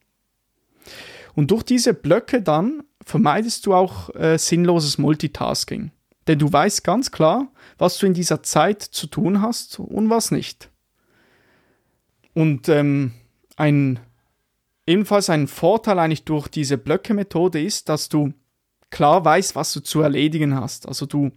Und 1.36 1.52
durch 1.52 1.64
diese 1.64 1.94
Blöcke 1.94 2.42
dann 2.42 2.84
vermeidest 3.04 3.66
du 3.66 3.74
auch 3.74 4.14
äh, 4.16 4.38
sinnloses 4.38 4.98
Multitasking. 4.98 5.92
Denn 6.28 6.40
du 6.40 6.52
weißt 6.52 6.84
ganz 6.84 7.12
klar, 7.12 7.52
was 7.78 7.98
du 7.98 8.06
in 8.06 8.14
dieser 8.14 8.44
Zeit 8.44 8.82
zu 8.82 9.08
tun 9.08 9.42
hast 9.42 9.80
und 9.80 10.10
was 10.10 10.32
nicht. 10.32 10.70
Und 12.34 12.70
ähm, 12.70 13.12
ein, 13.56 14.00
ebenfalls 14.86 15.30
ein 15.30 15.48
Vorteil 15.48 16.00
eigentlich 16.00 16.24
durch 16.24 16.48
diese 16.48 16.78
Blöcke-Methode 16.78 17.62
ist, 17.62 17.90
dass 17.90 18.10
du 18.10 18.34
klar 18.90 19.26
weißt, 19.26 19.56
was 19.56 19.74
du 19.74 19.82
zu 19.82 20.02
erledigen 20.02 20.56
hast. 20.56 20.88
Also 20.88 21.06
du 21.06 21.32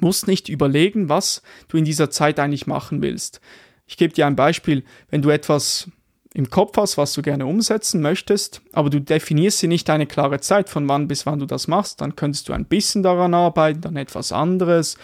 musst 0.00 0.26
nicht 0.26 0.48
überlegen, 0.48 1.08
was 1.08 1.42
du 1.68 1.76
in 1.76 1.84
dieser 1.84 2.10
Zeit 2.10 2.38
eigentlich 2.38 2.66
machen 2.66 3.02
willst. 3.02 3.40
Ich 3.86 3.96
gebe 3.96 4.14
dir 4.14 4.26
ein 4.26 4.36
Beispiel, 4.36 4.84
wenn 5.10 5.22
du 5.22 5.30
etwas 5.30 5.90
im 6.34 6.48
Kopf 6.48 6.76
hast, 6.76 6.96
was 6.96 7.12
du 7.12 7.22
gerne 7.22 7.46
umsetzen 7.46 8.00
möchtest, 8.00 8.62
aber 8.72 8.90
du 8.90 9.00
definierst 9.00 9.58
sie 9.58 9.68
nicht 9.68 9.90
eine 9.90 10.06
klare 10.06 10.40
Zeit, 10.40 10.68
von 10.68 10.88
wann 10.88 11.08
bis 11.08 11.26
wann 11.26 11.38
du 11.38 11.46
das 11.46 11.68
machst, 11.68 12.00
dann 12.00 12.16
könntest 12.16 12.48
du 12.48 12.52
ein 12.52 12.64
bisschen 12.64 13.02
daran 13.02 13.34
arbeiten, 13.34 13.82
dann 13.82 13.96
etwas 13.96 14.32
anderes, 14.32 14.96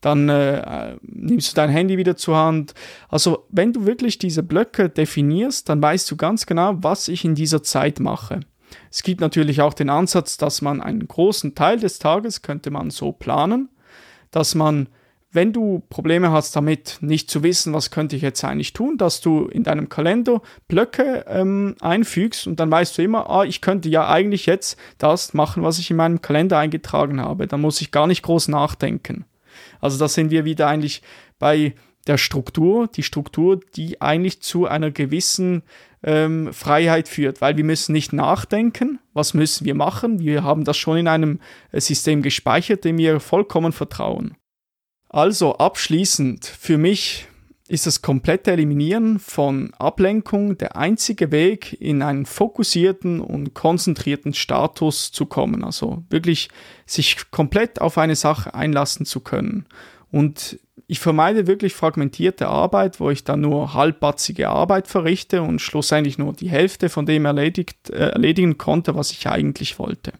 dann 0.00 0.28
äh, 0.28 0.96
nimmst 1.02 1.50
du 1.50 1.54
dein 1.56 1.70
Handy 1.70 1.98
wieder 1.98 2.16
zur 2.16 2.36
Hand. 2.36 2.74
Also 3.08 3.46
wenn 3.48 3.72
du 3.72 3.86
wirklich 3.86 4.18
diese 4.18 4.42
Blöcke 4.42 4.88
definierst, 4.88 5.68
dann 5.68 5.82
weißt 5.82 6.08
du 6.10 6.16
ganz 6.16 6.46
genau, 6.46 6.76
was 6.76 7.08
ich 7.08 7.24
in 7.24 7.34
dieser 7.34 7.62
Zeit 7.62 7.98
mache. 7.98 8.40
Es 8.90 9.02
gibt 9.02 9.20
natürlich 9.20 9.62
auch 9.62 9.74
den 9.74 9.90
Ansatz, 9.90 10.36
dass 10.36 10.62
man 10.62 10.80
einen 10.80 11.08
großen 11.08 11.54
Teil 11.54 11.80
des 11.80 11.98
Tages 11.98 12.42
könnte 12.42 12.70
man 12.70 12.90
so 12.90 13.10
planen, 13.10 13.70
dass 14.30 14.54
man 14.54 14.88
wenn 15.32 15.52
du 15.52 15.82
Probleme 15.90 16.30
hast 16.30 16.56
damit, 16.56 16.98
nicht 17.00 17.30
zu 17.30 17.42
wissen, 17.42 17.72
was 17.72 17.90
könnte 17.90 18.16
ich 18.16 18.22
jetzt 18.22 18.42
eigentlich 18.44 18.72
tun, 18.72 18.96
dass 18.96 19.20
du 19.20 19.46
in 19.46 19.64
deinem 19.64 19.88
Kalender 19.88 20.40
Blöcke 20.68 21.24
ähm, 21.28 21.74
einfügst 21.80 22.46
und 22.46 22.58
dann 22.60 22.70
weißt 22.70 22.96
du 22.96 23.02
immer, 23.02 23.28
ah, 23.28 23.44
ich 23.44 23.60
könnte 23.60 23.88
ja 23.88 24.08
eigentlich 24.08 24.46
jetzt 24.46 24.78
das 24.98 25.34
machen, 25.34 25.62
was 25.62 25.78
ich 25.78 25.90
in 25.90 25.96
meinem 25.96 26.22
Kalender 26.22 26.58
eingetragen 26.58 27.20
habe. 27.20 27.46
Dann 27.46 27.60
muss 27.60 27.80
ich 27.80 27.90
gar 27.90 28.06
nicht 28.06 28.22
groß 28.22 28.48
nachdenken. 28.48 29.26
Also 29.80 29.98
da 29.98 30.08
sind 30.08 30.30
wir 30.30 30.44
wieder 30.44 30.68
eigentlich 30.68 31.02
bei 31.38 31.74
der 32.06 32.18
Struktur, 32.18 32.86
die 32.88 33.02
Struktur, 33.02 33.60
die 33.74 34.00
eigentlich 34.00 34.40
zu 34.40 34.66
einer 34.66 34.90
gewissen 34.90 35.62
ähm, 36.02 36.52
Freiheit 36.52 37.08
führt, 37.08 37.40
weil 37.40 37.56
wir 37.56 37.64
müssen 37.64 37.92
nicht 37.92 38.12
nachdenken, 38.12 39.00
was 39.12 39.34
müssen 39.34 39.64
wir 39.64 39.74
machen, 39.74 40.20
wir 40.20 40.44
haben 40.44 40.64
das 40.64 40.76
schon 40.76 40.98
in 40.98 41.08
einem 41.08 41.40
äh, 41.72 41.80
System 41.80 42.22
gespeichert, 42.22 42.84
dem 42.84 42.98
wir 42.98 43.18
vollkommen 43.18 43.72
vertrauen. 43.72 44.36
Also 45.08 45.56
abschließend, 45.56 46.44
für 46.44 46.78
mich 46.78 47.26
ist 47.68 47.86
das 47.86 48.02
komplette 48.02 48.52
Eliminieren 48.52 49.18
von 49.18 49.72
Ablenkung 49.74 50.56
der 50.56 50.76
einzige 50.76 51.32
Weg, 51.32 51.80
in 51.80 52.02
einen 52.02 52.26
fokussierten 52.26 53.20
und 53.20 53.54
konzentrierten 53.54 54.34
Status 54.34 55.10
zu 55.10 55.26
kommen. 55.26 55.64
Also 55.64 56.04
wirklich 56.08 56.48
sich 56.86 57.30
komplett 57.30 57.80
auf 57.80 57.98
eine 57.98 58.14
Sache 58.14 58.54
einlassen 58.54 59.04
zu 59.04 59.20
können. 59.20 59.66
Und 60.12 60.60
ich 60.86 61.00
vermeide 61.00 61.48
wirklich 61.48 61.74
fragmentierte 61.74 62.46
Arbeit, 62.46 63.00
wo 63.00 63.10
ich 63.10 63.24
dann 63.24 63.40
nur 63.40 63.74
halbbatzige 63.74 64.48
Arbeit 64.48 64.86
verrichte 64.86 65.42
und 65.42 65.60
schlussendlich 65.60 66.18
nur 66.18 66.32
die 66.32 66.50
Hälfte 66.50 66.88
von 66.88 67.06
dem 67.06 67.24
erledigt, 67.24 67.90
äh, 67.90 68.10
erledigen 68.10 68.56
konnte, 68.58 68.94
was 68.94 69.10
ich 69.10 69.26
eigentlich 69.26 69.80
wollte. 69.80 70.12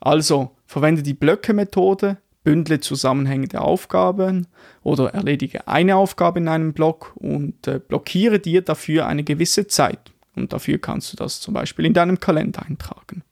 Also 0.00 0.52
verwende 0.66 1.02
die 1.02 1.14
Blöcke-Methode, 1.14 2.18
bündle 2.44 2.78
zusammenhängende 2.78 3.60
Aufgaben 3.60 4.46
oder 4.82 5.12
erledige 5.14 5.66
eine 5.66 5.96
Aufgabe 5.96 6.38
in 6.38 6.48
einem 6.48 6.72
Block 6.74 7.12
und 7.16 7.66
äh, 7.66 7.80
blockiere 7.80 8.38
dir 8.38 8.62
dafür 8.62 9.06
eine 9.06 9.24
gewisse 9.24 9.66
Zeit. 9.66 10.12
Und 10.36 10.52
dafür 10.52 10.78
kannst 10.78 11.12
du 11.12 11.16
das 11.16 11.40
zum 11.40 11.54
Beispiel 11.54 11.86
in 11.86 11.94
deinem 11.94 12.20
Kalender 12.20 12.64
eintragen. 12.64 13.22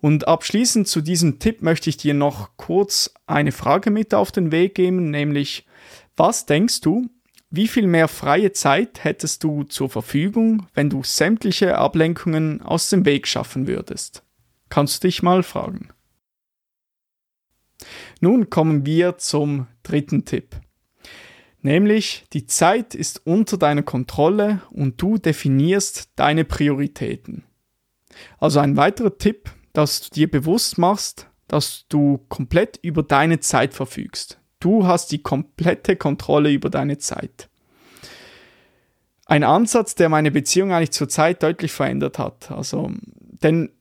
Und 0.00 0.26
abschließend 0.26 0.88
zu 0.88 1.00
diesem 1.00 1.38
Tipp 1.38 1.62
möchte 1.62 1.88
ich 1.88 1.96
dir 1.96 2.12
noch 2.12 2.50
kurz 2.56 3.14
eine 3.26 3.52
Frage 3.52 3.90
mit 3.90 4.14
auf 4.14 4.32
den 4.32 4.52
Weg 4.52 4.74
geben, 4.74 5.10
nämlich 5.10 5.64
was 6.16 6.44
denkst 6.44 6.80
du, 6.80 7.08
wie 7.50 7.68
viel 7.68 7.86
mehr 7.86 8.08
freie 8.08 8.52
Zeit 8.52 9.04
hättest 9.04 9.44
du 9.44 9.62
zur 9.64 9.90
Verfügung, 9.90 10.66
wenn 10.74 10.90
du 10.90 11.02
sämtliche 11.04 11.78
Ablenkungen 11.78 12.62
aus 12.62 12.90
dem 12.90 13.04
Weg 13.04 13.28
schaffen 13.28 13.66
würdest? 13.66 14.24
Kannst 14.70 15.04
du 15.04 15.08
dich 15.08 15.22
mal 15.22 15.42
fragen. 15.42 15.90
Nun 18.22 18.50
kommen 18.50 18.86
wir 18.86 19.18
zum 19.18 19.66
dritten 19.82 20.24
Tipp. 20.24 20.54
Nämlich, 21.60 22.24
die 22.32 22.46
Zeit 22.46 22.94
ist 22.94 23.26
unter 23.26 23.58
deiner 23.58 23.82
Kontrolle 23.82 24.62
und 24.70 25.02
du 25.02 25.18
definierst 25.18 26.10
deine 26.14 26.44
Prioritäten. 26.44 27.42
Also 28.38 28.60
ein 28.60 28.76
weiterer 28.76 29.18
Tipp, 29.18 29.50
dass 29.72 30.02
du 30.02 30.10
dir 30.14 30.30
bewusst 30.30 30.78
machst, 30.78 31.30
dass 31.48 31.86
du 31.88 32.18
komplett 32.28 32.78
über 32.82 33.02
deine 33.02 33.40
Zeit 33.40 33.74
verfügst. 33.74 34.38
Du 34.60 34.86
hast 34.86 35.10
die 35.10 35.22
komplette 35.22 35.96
Kontrolle 35.96 36.52
über 36.52 36.70
deine 36.70 36.98
Zeit. 36.98 37.48
Ein 39.26 39.42
Ansatz, 39.42 39.96
der 39.96 40.08
meine 40.08 40.30
Beziehung 40.30 40.72
eigentlich 40.72 40.92
zur 40.92 41.08
Zeit 41.08 41.42
deutlich 41.42 41.72
verändert 41.72 42.20
hat. 42.20 42.52
Also, 42.52 42.92
denn 43.42 43.72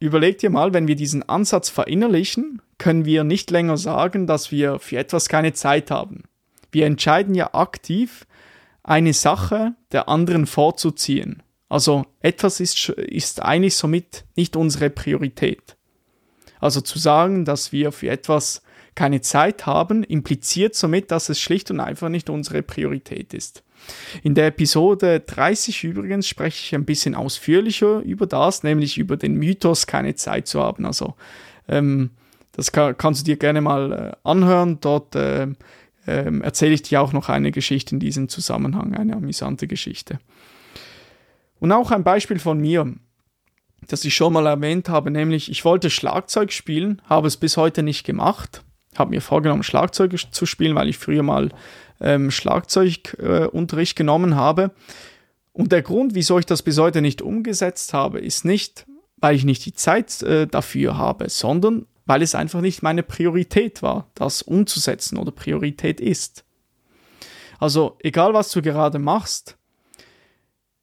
überleg 0.00 0.38
dir 0.38 0.50
mal, 0.50 0.74
wenn 0.74 0.88
wir 0.88 0.96
diesen 0.96 1.28
Ansatz 1.28 1.68
verinnerlichen, 1.68 2.60
können 2.78 3.04
wir 3.04 3.24
nicht 3.24 3.50
länger 3.50 3.76
sagen, 3.76 4.26
dass 4.26 4.50
wir 4.50 4.78
für 4.78 4.98
etwas 4.98 5.28
keine 5.28 5.52
Zeit 5.52 5.90
haben. 5.90 6.24
Wir 6.70 6.86
entscheiden 6.86 7.34
ja 7.34 7.54
aktiv, 7.54 8.26
eine 8.82 9.12
Sache 9.12 9.74
der 9.92 10.08
anderen 10.08 10.46
vorzuziehen. 10.46 11.42
Also 11.68 12.06
etwas 12.20 12.60
ist, 12.60 12.88
ist 12.88 13.42
eigentlich 13.42 13.76
somit 13.76 14.24
nicht 14.36 14.56
unsere 14.56 14.90
Priorität. 14.90 15.76
Also 16.60 16.80
zu 16.80 16.98
sagen, 16.98 17.44
dass 17.44 17.72
wir 17.72 17.92
für 17.92 18.08
etwas 18.08 18.62
keine 18.94 19.20
Zeit 19.20 19.66
haben, 19.66 20.02
impliziert 20.02 20.74
somit, 20.74 21.10
dass 21.10 21.28
es 21.28 21.40
schlicht 21.40 21.70
und 21.70 21.78
einfach 21.78 22.08
nicht 22.08 22.30
unsere 22.30 22.62
Priorität 22.62 23.32
ist. 23.32 23.62
In 24.22 24.34
der 24.34 24.48
Episode 24.48 25.20
30 25.20 25.84
übrigens 25.84 26.26
spreche 26.26 26.64
ich 26.64 26.74
ein 26.74 26.84
bisschen 26.84 27.14
ausführlicher 27.14 28.00
über 28.00 28.26
das, 28.26 28.64
nämlich 28.64 28.98
über 28.98 29.16
den 29.16 29.34
Mythos, 29.34 29.86
keine 29.86 30.16
Zeit 30.16 30.48
zu 30.48 30.60
haben. 30.60 30.84
Also 30.84 31.14
ähm, 31.68 32.10
das 32.58 32.72
kann, 32.72 32.98
kannst 32.98 33.20
du 33.20 33.24
dir 33.24 33.36
gerne 33.36 33.60
mal 33.60 33.92
äh, 33.92 34.28
anhören. 34.28 34.80
Dort 34.80 35.14
äh, 35.14 35.44
äh, 36.06 36.40
erzähle 36.40 36.74
ich 36.74 36.82
dir 36.82 37.00
auch 37.00 37.12
noch 37.12 37.28
eine 37.28 37.52
Geschichte 37.52 37.94
in 37.94 38.00
diesem 38.00 38.28
Zusammenhang, 38.28 38.96
eine 38.96 39.14
amüsante 39.14 39.68
Geschichte. 39.68 40.18
Und 41.60 41.70
auch 41.70 41.92
ein 41.92 42.02
Beispiel 42.02 42.40
von 42.40 42.58
mir, 42.58 42.92
das 43.86 44.04
ich 44.04 44.14
schon 44.14 44.32
mal 44.32 44.46
erwähnt 44.46 44.88
habe, 44.88 45.12
nämlich 45.12 45.48
ich 45.52 45.64
wollte 45.64 45.88
Schlagzeug 45.88 46.50
spielen, 46.50 47.00
habe 47.08 47.28
es 47.28 47.36
bis 47.36 47.56
heute 47.56 47.84
nicht 47.84 48.04
gemacht, 48.04 48.64
habe 48.96 49.10
mir 49.10 49.22
vorgenommen, 49.22 49.62
Schlagzeug 49.62 50.16
zu 50.32 50.44
spielen, 50.44 50.74
weil 50.74 50.88
ich 50.88 50.98
früher 50.98 51.22
mal 51.22 51.50
ähm, 52.00 52.32
Schlagzeugunterricht 52.32 53.96
äh, 53.96 54.02
genommen 54.02 54.34
habe. 54.34 54.72
Und 55.52 55.70
der 55.70 55.82
Grund, 55.82 56.16
wieso 56.16 56.40
ich 56.40 56.46
das 56.46 56.62
bis 56.62 56.76
heute 56.78 57.02
nicht 57.02 57.22
umgesetzt 57.22 57.94
habe, 57.94 58.18
ist 58.18 58.44
nicht, 58.44 58.84
weil 59.16 59.36
ich 59.36 59.44
nicht 59.44 59.64
die 59.64 59.74
Zeit 59.74 60.22
äh, 60.22 60.48
dafür 60.48 60.98
habe, 60.98 61.28
sondern 61.28 61.86
weil 62.08 62.22
es 62.22 62.34
einfach 62.34 62.62
nicht 62.62 62.82
meine 62.82 63.02
Priorität 63.02 63.82
war, 63.82 64.10
das 64.14 64.40
umzusetzen 64.40 65.18
oder 65.18 65.30
Priorität 65.30 66.00
ist. 66.00 66.42
Also 67.60 67.98
egal 68.02 68.32
was 68.32 68.50
du 68.50 68.62
gerade 68.62 68.98
machst, 68.98 69.58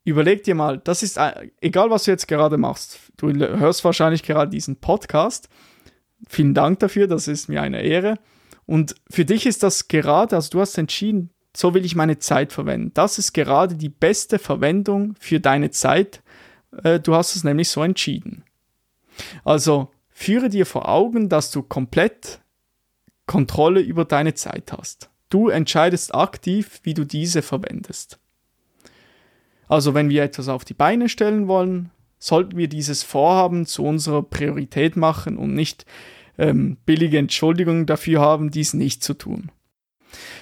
überleg 0.03 0.43
dir 0.43 0.53
mal, 0.53 0.77
das 0.77 1.01
ist, 1.01 1.17
äh, 1.17 1.49
egal 1.61 1.89
was 1.89 2.03
du 2.03 2.11
jetzt 2.11 2.27
gerade 2.27 2.57
machst, 2.57 2.99
du 3.17 3.33
hörst 3.33 3.83
wahrscheinlich 3.83 4.21
gerade 4.21 4.51
diesen 4.51 4.75
Podcast, 4.75 5.49
vielen 6.27 6.53
Dank 6.53 6.77
dafür, 6.79 7.07
das 7.07 7.27
ist 7.27 7.49
mir 7.49 7.63
eine 7.63 7.81
Ehre. 7.81 8.19
Und 8.67 8.95
für 9.09 9.25
dich 9.25 9.47
ist 9.47 9.63
das 9.63 9.87
gerade, 9.87 10.35
also 10.35 10.51
du 10.51 10.61
hast 10.61 10.77
entschieden, 10.77 11.31
so 11.57 11.73
will 11.73 11.85
ich 11.85 11.95
meine 11.95 12.19
Zeit 12.19 12.53
verwenden. 12.53 12.91
Das 12.93 13.17
ist 13.17 13.33
gerade 13.33 13.73
die 13.73 13.89
beste 13.89 14.37
Verwendung 14.37 15.15
für 15.19 15.39
deine 15.39 15.71
Zeit. 15.71 16.21
Äh, 16.83 16.99
du 16.99 17.15
hast 17.15 17.35
es 17.35 17.43
nämlich 17.43 17.69
so 17.69 17.81
entschieden. 17.81 18.43
Also 19.43 19.89
führe 20.15 20.47
dir 20.47 20.65
vor 20.65 20.87
Augen, 20.87 21.27
dass 21.27 21.51
du 21.51 21.61
komplett 21.61 22.39
Kontrolle 23.27 23.81
über 23.81 24.05
deine 24.05 24.33
Zeit 24.33 24.71
hast. 24.71 25.09
Du 25.29 25.49
entscheidest 25.49 26.15
aktiv, 26.15 26.79
wie 26.83 26.93
du 26.93 27.03
diese 27.03 27.41
verwendest. 27.41 28.17
Also 29.67 29.93
wenn 29.93 30.09
wir 30.09 30.23
etwas 30.23 30.47
auf 30.47 30.63
die 30.63 30.73
Beine 30.73 31.09
stellen 31.09 31.49
wollen, 31.49 31.91
sollten 32.17 32.55
wir 32.55 32.69
dieses 32.69 33.03
Vorhaben 33.03 33.65
zu 33.65 33.83
unserer 33.83 34.23
Priorität 34.23 34.95
machen 34.95 35.37
und 35.37 35.53
nicht 35.53 35.85
ähm, 36.37 36.77
billige 36.85 37.17
Entschuldigungen 37.17 37.85
dafür 37.85 38.21
haben, 38.21 38.51
dies 38.51 38.73
nicht 38.73 39.03
zu 39.03 39.15
tun. 39.15 39.51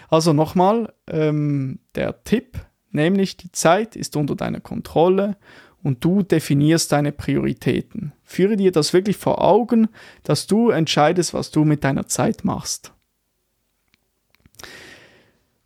Also 0.08 0.34
nochmal 0.34 0.94
ähm, 1.08 1.80
der 1.96 2.24
Tipp, 2.24 2.60
nämlich 2.92 3.38
die 3.38 3.52
Zeit 3.52 3.96
ist 3.96 4.16
unter 4.16 4.36
deiner 4.36 4.60
Kontrolle 4.60 5.36
und 5.84 6.04
du 6.04 6.24
definierst 6.24 6.92
deine 6.92 7.12
Prioritäten. 7.12 8.14
Führe 8.24 8.56
dir 8.58 8.72
das 8.72 8.94
wirklich 8.94 9.18
vor 9.18 9.44
Augen, 9.44 9.90
dass 10.24 10.48
du 10.48 10.70
entscheidest, 10.70 11.34
was 11.34 11.52
du 11.52 11.66
mit 11.66 11.84
deiner 11.84 12.08
Zeit 12.08 12.44
machst. 12.44 12.94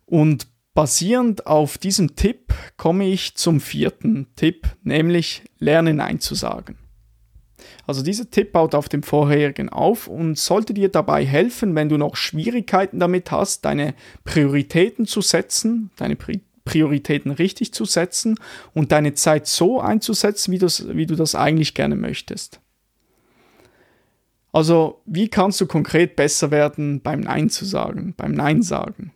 Und 0.04 0.48
basierend 0.74 1.46
auf 1.46 1.78
diesem 1.78 2.16
Tipp 2.16 2.52
komme 2.76 3.08
ich 3.08 3.36
zum 3.36 3.60
vierten 3.60 4.26
Tipp, 4.36 4.66
nämlich 4.82 5.44
lerne 5.58 5.94
Nein 5.94 6.20
zu 6.20 6.34
sagen. 6.34 6.76
Also 7.86 8.02
dieser 8.02 8.30
Tipp 8.30 8.52
baut 8.52 8.74
auf 8.74 8.88
dem 8.88 9.02
vorherigen 9.02 9.68
auf 9.68 10.08
und 10.08 10.38
sollte 10.38 10.74
dir 10.74 10.88
dabei 10.88 11.24
helfen, 11.24 11.74
wenn 11.74 11.88
du 11.88 11.96
noch 11.96 12.16
Schwierigkeiten 12.16 12.98
damit 12.98 13.30
hast, 13.30 13.64
deine 13.64 13.94
Prioritäten 14.24 15.06
zu 15.06 15.20
setzen, 15.20 15.90
deine 15.96 16.16
Pri 16.16 16.40
Prioritäten 16.68 17.30
richtig 17.30 17.72
zu 17.72 17.86
setzen 17.86 18.38
und 18.74 18.92
deine 18.92 19.14
Zeit 19.14 19.46
so 19.46 19.80
einzusetzen, 19.80 20.52
wie, 20.52 20.60
wie 20.60 21.06
du 21.06 21.16
das 21.16 21.34
eigentlich 21.34 21.72
gerne 21.72 21.96
möchtest. 21.96 22.60
Also, 24.52 25.00
wie 25.06 25.28
kannst 25.28 25.60
du 25.60 25.66
konkret 25.66 26.14
besser 26.14 26.50
werden 26.50 27.00
beim 27.00 27.20
Nein 27.20 27.48
zu 27.48 27.64
sagen, 27.64 28.14
beim 28.16 28.32
Nein 28.32 28.62
sagen? 28.62 29.12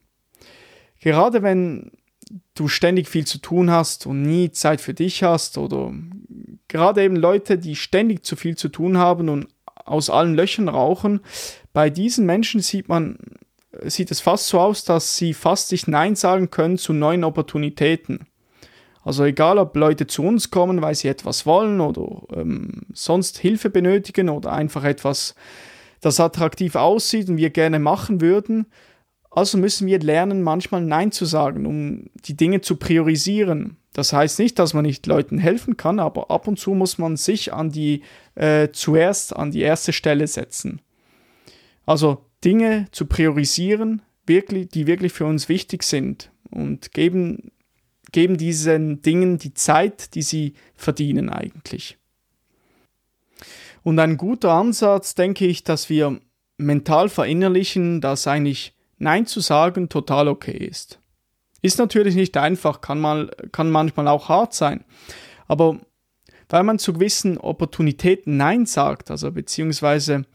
Gerade 1.00 1.42
wenn 1.42 1.90
du 2.54 2.68
ständig 2.68 3.08
viel 3.08 3.26
zu 3.26 3.38
tun 3.38 3.70
hast 3.70 4.06
und 4.06 4.22
nie 4.22 4.50
Zeit 4.50 4.80
für 4.80 4.94
dich 4.94 5.22
hast 5.22 5.58
oder 5.58 5.92
gerade 6.68 7.02
eben 7.02 7.16
Leute, 7.16 7.58
die 7.58 7.76
ständig 7.76 8.24
zu 8.24 8.36
viel 8.36 8.56
zu 8.56 8.68
tun 8.68 8.96
haben 8.96 9.28
und 9.28 9.48
aus 9.84 10.08
allen 10.08 10.34
Löchern 10.34 10.68
rauchen, 10.68 11.20
bei 11.72 11.90
diesen 11.90 12.24
Menschen 12.24 12.60
sieht 12.60 12.88
man, 12.88 13.18
sieht 13.84 14.10
es 14.10 14.20
fast 14.20 14.48
so 14.48 14.60
aus, 14.60 14.84
dass 14.84 15.16
sie 15.16 15.34
fast 15.34 15.72
nicht 15.72 15.88
Nein 15.88 16.14
sagen 16.14 16.50
können 16.50 16.78
zu 16.78 16.92
neuen 16.92 17.24
Opportunitäten. 17.24 18.26
Also 19.04 19.24
egal, 19.24 19.58
ob 19.58 19.74
Leute 19.76 20.06
zu 20.06 20.22
uns 20.22 20.50
kommen, 20.50 20.80
weil 20.80 20.94
sie 20.94 21.08
etwas 21.08 21.44
wollen 21.44 21.80
oder 21.80 22.22
ähm, 22.34 22.82
sonst 22.92 23.38
Hilfe 23.38 23.68
benötigen 23.68 24.28
oder 24.28 24.52
einfach 24.52 24.84
etwas, 24.84 25.34
das 26.00 26.20
attraktiv 26.20 26.76
aussieht 26.76 27.28
und 27.28 27.36
wir 27.36 27.50
gerne 27.50 27.78
machen 27.78 28.20
würden, 28.20 28.66
also 29.30 29.56
müssen 29.56 29.86
wir 29.86 29.98
lernen, 29.98 30.42
manchmal 30.42 30.82
Nein 30.82 31.10
zu 31.10 31.24
sagen, 31.24 31.64
um 31.64 32.10
die 32.26 32.36
Dinge 32.36 32.60
zu 32.60 32.76
priorisieren. 32.76 33.78
Das 33.94 34.12
heißt 34.12 34.38
nicht, 34.38 34.58
dass 34.58 34.74
man 34.74 34.84
nicht 34.84 35.06
Leuten 35.06 35.38
helfen 35.38 35.76
kann, 35.76 35.98
aber 35.98 36.30
ab 36.30 36.46
und 36.46 36.58
zu 36.58 36.72
muss 36.74 36.98
man 36.98 37.16
sich 37.16 37.52
an 37.52 37.70
die 37.70 38.02
äh, 38.34 38.68
zuerst 38.72 39.34
an 39.34 39.50
die 39.50 39.62
erste 39.62 39.92
Stelle 39.92 40.26
setzen. 40.26 40.82
Also 41.86 42.26
Dinge 42.44 42.86
zu 42.92 43.06
priorisieren, 43.06 44.02
wirklich, 44.26 44.68
die 44.68 44.86
wirklich 44.86 45.12
für 45.12 45.26
uns 45.26 45.48
wichtig 45.48 45.82
sind 45.82 46.30
und 46.50 46.92
geben, 46.92 47.52
geben 48.12 48.36
diesen 48.36 49.02
Dingen 49.02 49.38
die 49.38 49.54
Zeit, 49.54 50.14
die 50.14 50.22
sie 50.22 50.54
verdienen 50.74 51.28
eigentlich. 51.28 51.98
Und 53.82 53.98
ein 53.98 54.16
guter 54.16 54.52
Ansatz, 54.52 55.14
denke 55.14 55.46
ich, 55.46 55.64
dass 55.64 55.88
wir 55.88 56.20
mental 56.56 57.08
verinnerlichen, 57.08 58.00
dass 58.00 58.26
eigentlich 58.26 58.74
Nein 58.98 59.26
zu 59.26 59.40
sagen 59.40 59.88
total 59.88 60.28
okay 60.28 60.56
ist. 60.56 61.00
Ist 61.60 61.78
natürlich 61.78 62.14
nicht 62.14 62.36
einfach, 62.36 62.80
kann, 62.80 63.00
mal, 63.00 63.30
kann 63.50 63.70
manchmal 63.70 64.08
auch 64.08 64.28
hart 64.28 64.54
sein. 64.54 64.84
Aber 65.48 65.80
weil 66.52 66.64
man 66.64 66.78
zu 66.78 66.92
gewissen 66.92 67.38
Opportunitäten 67.38 68.36
Nein 68.36 68.66
sagt, 68.66 69.10
also 69.10 69.32
beziehungsweise 69.32 70.26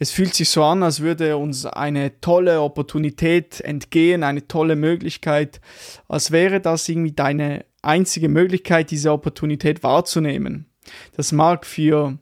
es 0.00 0.10
fühlt 0.10 0.34
sich 0.34 0.50
so 0.50 0.64
an, 0.64 0.82
als 0.82 1.00
würde 1.00 1.36
uns 1.36 1.64
eine 1.64 2.20
tolle 2.20 2.60
Opportunität 2.60 3.60
entgehen, 3.60 4.24
eine 4.24 4.48
tolle 4.48 4.74
Möglichkeit, 4.74 5.60
als 6.08 6.32
wäre 6.32 6.60
das 6.60 6.88
irgendwie 6.88 7.12
deine 7.12 7.64
einzige 7.82 8.28
Möglichkeit, 8.28 8.90
diese 8.90 9.12
Opportunität 9.12 9.84
wahrzunehmen. 9.84 10.66
Das 11.16 11.30
mag 11.30 11.64
für 11.64 12.18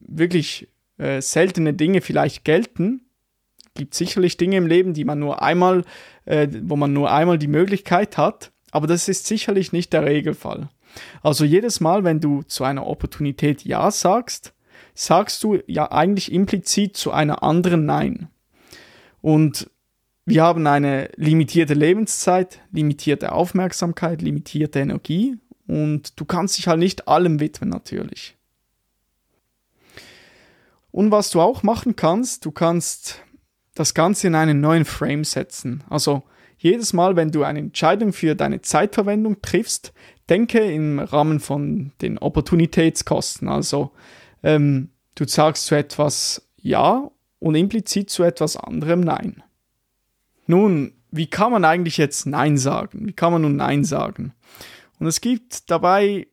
wirklich 0.00 0.68
äh, 0.96 1.20
seltene 1.20 1.74
Dinge 1.74 2.00
vielleicht 2.00 2.46
gelten, 2.46 3.02
gibt 3.74 3.92
sicherlich 3.94 4.38
Dinge 4.38 4.56
im 4.56 4.66
Leben, 4.66 4.94
die 4.94 5.04
man 5.04 5.18
nur 5.18 5.42
einmal, 5.42 5.84
äh, 6.24 6.48
wo 6.62 6.76
man 6.76 6.94
nur 6.94 7.12
einmal 7.12 7.36
die 7.36 7.46
Möglichkeit 7.46 8.16
hat, 8.16 8.52
aber 8.70 8.86
das 8.86 9.06
ist 9.08 9.26
sicherlich 9.26 9.72
nicht 9.72 9.92
der 9.92 10.06
Regelfall. 10.06 10.70
Also 11.22 11.44
jedes 11.44 11.80
Mal, 11.80 12.04
wenn 12.04 12.20
du 12.20 12.42
zu 12.42 12.64
einer 12.64 12.86
Opportunität 12.86 13.64
Ja 13.64 13.90
sagst, 13.90 14.52
sagst 14.94 15.42
du 15.42 15.58
ja 15.66 15.92
eigentlich 15.92 16.32
implizit 16.32 16.96
zu 16.96 17.10
einer 17.10 17.42
anderen 17.42 17.84
Nein. 17.86 18.28
Und 19.20 19.70
wir 20.24 20.42
haben 20.42 20.66
eine 20.66 21.10
limitierte 21.16 21.74
Lebenszeit, 21.74 22.60
limitierte 22.72 23.32
Aufmerksamkeit, 23.32 24.22
limitierte 24.22 24.80
Energie 24.80 25.36
und 25.66 26.18
du 26.18 26.24
kannst 26.24 26.58
dich 26.58 26.68
halt 26.68 26.80
nicht 26.80 27.08
allem 27.08 27.40
widmen 27.40 27.70
natürlich. 27.70 28.36
Und 30.90 31.10
was 31.10 31.30
du 31.30 31.40
auch 31.40 31.62
machen 31.62 31.94
kannst, 31.94 32.44
du 32.44 32.50
kannst 32.50 33.22
das 33.74 33.92
Ganze 33.94 34.28
in 34.28 34.34
einen 34.34 34.60
neuen 34.60 34.84
Frame 34.84 35.24
setzen. 35.24 35.84
Also 35.90 36.22
jedes 36.58 36.92
Mal, 36.92 37.16
wenn 37.16 37.30
du 37.30 37.42
eine 37.42 37.58
Entscheidung 37.58 38.12
für 38.12 38.34
deine 38.34 38.62
Zeitverwendung 38.62 39.42
triffst, 39.42 39.92
denke 40.28 40.60
im 40.60 40.98
Rahmen 40.98 41.40
von 41.40 41.92
den 42.00 42.18
Opportunitätskosten. 42.18 43.48
Also 43.48 43.92
ähm, 44.42 44.90
du 45.14 45.26
sagst 45.26 45.66
zu 45.66 45.74
etwas 45.74 46.48
Ja 46.56 47.10
und 47.38 47.54
implizit 47.54 48.10
zu 48.10 48.22
etwas 48.22 48.56
anderem 48.56 49.00
Nein. 49.00 49.42
Nun, 50.46 50.92
wie 51.10 51.26
kann 51.26 51.52
man 51.52 51.64
eigentlich 51.64 51.96
jetzt 51.96 52.26
Nein 52.26 52.58
sagen? 52.58 53.06
Wie 53.06 53.12
kann 53.12 53.32
man 53.32 53.42
nun 53.42 53.56
Nein 53.56 53.84
sagen? 53.84 54.32
Und 54.98 55.06
es 55.06 55.20
gibt 55.20 55.70
dabei 55.70 56.26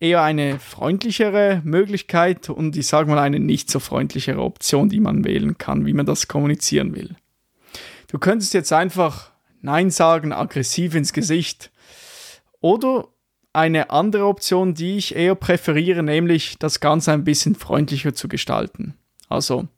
eher 0.00 0.22
eine 0.22 0.58
freundlichere 0.58 1.62
Möglichkeit 1.64 2.50
und 2.50 2.76
ich 2.76 2.88
sage 2.88 3.08
mal 3.08 3.18
eine 3.18 3.38
nicht 3.38 3.70
so 3.70 3.78
freundlichere 3.78 4.40
Option, 4.40 4.88
die 4.88 5.00
man 5.00 5.24
wählen 5.24 5.58
kann, 5.58 5.86
wie 5.86 5.92
man 5.92 6.06
das 6.06 6.26
kommunizieren 6.26 6.96
will. 6.96 7.14
Du 8.08 8.18
könntest 8.18 8.52
jetzt 8.52 8.72
einfach 8.72 9.31
Nein 9.62 9.90
sagen, 9.90 10.32
aggressiv 10.32 10.94
ins 10.94 11.12
Gesicht. 11.12 11.70
Oder 12.60 13.08
eine 13.52 13.90
andere 13.90 14.26
Option, 14.26 14.74
die 14.74 14.96
ich 14.96 15.14
eher 15.14 15.34
präferiere, 15.34 16.02
nämlich 16.02 16.58
das 16.58 16.80
Ganze 16.80 17.12
ein 17.12 17.24
bisschen 17.24 17.54
freundlicher 17.54 18.14
zu 18.14 18.28
gestalten. 18.28 18.94
Also, 19.28 19.68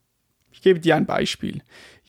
ich 0.51 0.61
gebe 0.61 0.79
dir 0.79 0.95
ein 0.95 1.05
Beispiel. 1.05 1.61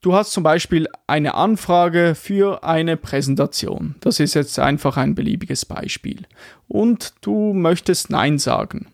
Du 0.03 0.15
hast 0.15 0.33
zum 0.33 0.43
Beispiel 0.43 0.87
eine 1.07 1.35
Anfrage 1.35 2.15
für 2.15 2.63
eine 2.63 2.97
Präsentation. 2.97 3.97
Das 4.01 4.21
ist 4.21 4.35
jetzt 4.35 4.59
einfach 4.59 4.97
ein 4.97 5.15
beliebiges 5.15 5.65
Beispiel. 5.65 6.27
Und 6.69 7.15
du 7.23 7.53
möchtest 7.55 8.11
Nein 8.11 8.39
sagen. 8.39 8.87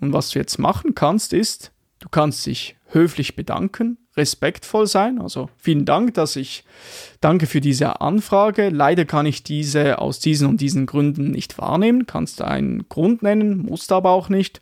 Und 0.00 0.12
was 0.12 0.30
du 0.30 0.38
jetzt 0.38 0.58
machen 0.58 0.94
kannst, 0.94 1.32
ist, 1.32 1.72
du 2.00 2.08
kannst 2.08 2.44
dich 2.46 2.76
höflich 2.88 3.36
bedanken, 3.36 3.98
respektvoll 4.16 4.86
sein. 4.86 5.20
Also 5.20 5.48
vielen 5.58 5.84
Dank, 5.84 6.14
dass 6.14 6.36
ich 6.36 6.64
danke 7.20 7.46
für 7.46 7.60
diese 7.60 8.00
Anfrage. 8.00 8.70
Leider 8.70 9.04
kann 9.04 9.26
ich 9.26 9.42
diese 9.42 9.98
aus 9.98 10.18
diesen 10.18 10.48
und 10.48 10.60
diesen 10.60 10.86
Gründen 10.86 11.30
nicht 11.30 11.58
wahrnehmen. 11.58 12.06
Kannst 12.06 12.40
du 12.40 12.44
einen 12.44 12.88
Grund 12.88 13.22
nennen, 13.22 13.58
musst 13.58 13.92
aber 13.92 14.10
auch 14.10 14.28
nicht 14.28 14.60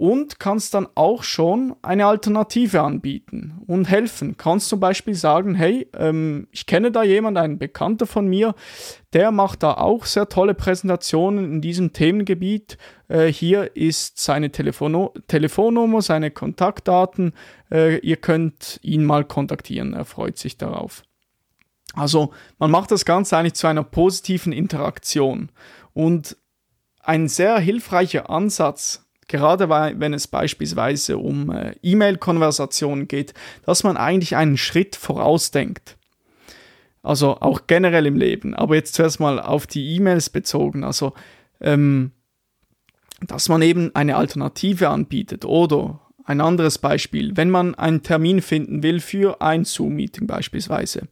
und 0.00 0.40
kannst 0.40 0.72
dann 0.72 0.88
auch 0.94 1.22
schon 1.22 1.76
eine 1.82 2.06
Alternative 2.06 2.80
anbieten 2.80 3.60
und 3.66 3.90
helfen. 3.90 4.38
Kannst 4.38 4.70
zum 4.70 4.80
Beispiel 4.80 5.14
sagen, 5.14 5.54
hey, 5.54 5.88
ähm, 5.94 6.48
ich 6.52 6.64
kenne 6.64 6.90
da 6.90 7.02
jemand, 7.02 7.36
einen 7.36 7.58
Bekannter 7.58 8.06
von 8.06 8.26
mir, 8.26 8.54
der 9.12 9.30
macht 9.30 9.62
da 9.62 9.74
auch 9.74 10.06
sehr 10.06 10.30
tolle 10.30 10.54
Präsentationen 10.54 11.52
in 11.52 11.60
diesem 11.60 11.92
Themengebiet. 11.92 12.78
Äh, 13.08 13.26
hier 13.26 13.76
ist 13.76 14.18
seine 14.18 14.50
Telefono 14.50 15.12
Telefonnummer, 15.28 16.00
seine 16.00 16.30
Kontaktdaten. 16.30 17.34
Äh, 17.70 17.98
ihr 17.98 18.16
könnt 18.16 18.80
ihn 18.82 19.04
mal 19.04 19.26
kontaktieren, 19.26 19.92
er 19.92 20.06
freut 20.06 20.38
sich 20.38 20.56
darauf. 20.56 21.02
Also 21.92 22.32
man 22.58 22.70
macht 22.70 22.90
das 22.90 23.04
Ganze 23.04 23.36
eigentlich 23.36 23.52
zu 23.52 23.66
einer 23.66 23.84
positiven 23.84 24.54
Interaktion 24.54 25.52
und 25.92 26.38
ein 27.02 27.28
sehr 27.28 27.58
hilfreicher 27.58 28.30
Ansatz 28.30 29.09
gerade 29.30 29.70
wenn 29.70 30.12
es 30.12 30.26
beispielsweise 30.26 31.16
um 31.16 31.50
äh, 31.50 31.74
E-Mail-Konversationen 31.82 33.08
geht, 33.08 33.32
dass 33.64 33.84
man 33.84 33.96
eigentlich 33.96 34.36
einen 34.36 34.56
Schritt 34.56 34.96
vorausdenkt. 34.96 35.96
Also 37.02 37.36
auch 37.36 37.62
generell 37.66 38.06
im 38.06 38.16
Leben. 38.16 38.54
Aber 38.54 38.74
jetzt 38.74 38.94
zuerst 38.94 39.20
mal 39.20 39.40
auf 39.40 39.66
die 39.66 39.94
E-Mails 39.94 40.28
bezogen. 40.30 40.84
Also, 40.84 41.14
ähm, 41.60 42.10
dass 43.26 43.48
man 43.48 43.62
eben 43.62 43.94
eine 43.94 44.16
Alternative 44.16 44.88
anbietet. 44.88 45.44
Oder 45.44 46.00
ein 46.24 46.40
anderes 46.40 46.78
Beispiel, 46.78 47.36
wenn 47.36 47.50
man 47.50 47.74
einen 47.76 48.02
Termin 48.02 48.42
finden 48.42 48.82
will 48.82 49.00
für 49.00 49.40
ein 49.40 49.64
Zoom-Meeting 49.64 50.26
beispielsweise. 50.26 51.08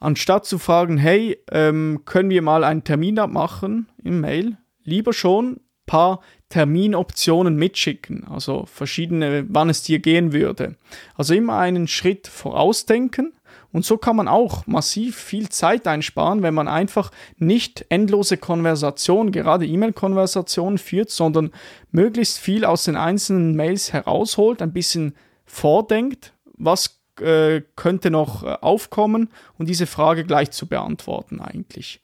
Anstatt 0.00 0.46
zu 0.46 0.58
fragen, 0.58 0.98
hey, 0.98 1.38
ähm, 1.50 2.02
können 2.04 2.30
wir 2.30 2.42
mal 2.42 2.64
einen 2.64 2.84
Termin 2.84 3.18
abmachen 3.18 3.88
im 4.02 4.20
Mail, 4.20 4.56
lieber 4.82 5.12
schon 5.12 5.60
paar 5.90 6.20
Terminoptionen 6.50 7.56
mitschicken, 7.56 8.24
also 8.30 8.64
verschiedene, 8.72 9.44
wann 9.48 9.68
es 9.68 9.82
dir 9.82 9.98
gehen 9.98 10.32
würde. 10.32 10.76
Also 11.16 11.34
immer 11.34 11.58
einen 11.58 11.88
Schritt 11.88 12.28
vorausdenken 12.28 13.32
und 13.72 13.84
so 13.84 13.98
kann 13.98 14.14
man 14.14 14.28
auch 14.28 14.68
massiv 14.68 15.16
viel 15.16 15.48
Zeit 15.48 15.88
einsparen, 15.88 16.42
wenn 16.42 16.54
man 16.54 16.68
einfach 16.68 17.10
nicht 17.38 17.86
endlose 17.88 18.36
Konversationen, 18.36 19.32
gerade 19.32 19.66
E-Mail-Konversationen 19.66 20.78
führt, 20.78 21.10
sondern 21.10 21.50
möglichst 21.90 22.38
viel 22.38 22.64
aus 22.64 22.84
den 22.84 22.94
einzelnen 22.94 23.56
Mails 23.56 23.92
herausholt, 23.92 24.62
ein 24.62 24.72
bisschen 24.72 25.16
vordenkt, 25.44 26.34
was 26.56 27.00
äh, 27.20 27.62
könnte 27.74 28.12
noch 28.12 28.44
äh, 28.44 28.58
aufkommen 28.60 29.28
und 29.58 29.68
diese 29.68 29.86
Frage 29.86 30.22
gleich 30.22 30.52
zu 30.52 30.68
beantworten 30.68 31.40
eigentlich. 31.40 32.00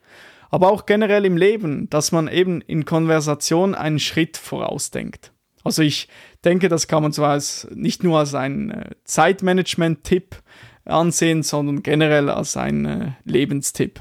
Aber 0.51 0.71
auch 0.71 0.87
generell 0.87 1.25
im 1.25 1.37
Leben, 1.37 1.91
dass 1.91 2.13
man 2.13 2.29
eben 2.29 2.61
in 2.61 2.85
Konversation 2.85 3.75
einen 3.75 3.99
Schritt 3.99 4.37
vorausdenkt. 4.37 5.33
Also 5.65 5.83
ich 5.83 6.09
denke, 6.45 6.69
das 6.69 6.87
kann 6.87 7.03
man 7.03 7.13
zwar 7.13 7.31
als, 7.31 7.67
nicht 7.75 8.05
nur 8.05 8.21
als 8.21 8.35
ein 8.35 8.71
äh, 8.71 8.91
Zeitmanagement-Tipp 9.05 10.37
ansehen, 10.85 11.43
sondern 11.43 11.83
generell 11.83 12.31
als 12.31 12.57
ein 12.57 12.85
äh, 12.87 13.13
Lebenstipp. 13.25 14.01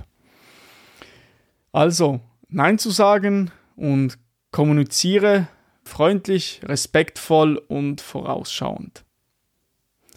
Also, 1.71 2.21
Nein 2.47 2.77
zu 2.77 2.91
sagen 2.91 3.51
und 3.75 4.17
kommuniziere 4.51 5.47
freundlich, 5.83 6.61
respektvoll 6.63 7.57
und 7.57 7.99
vorausschauend. 7.99 9.03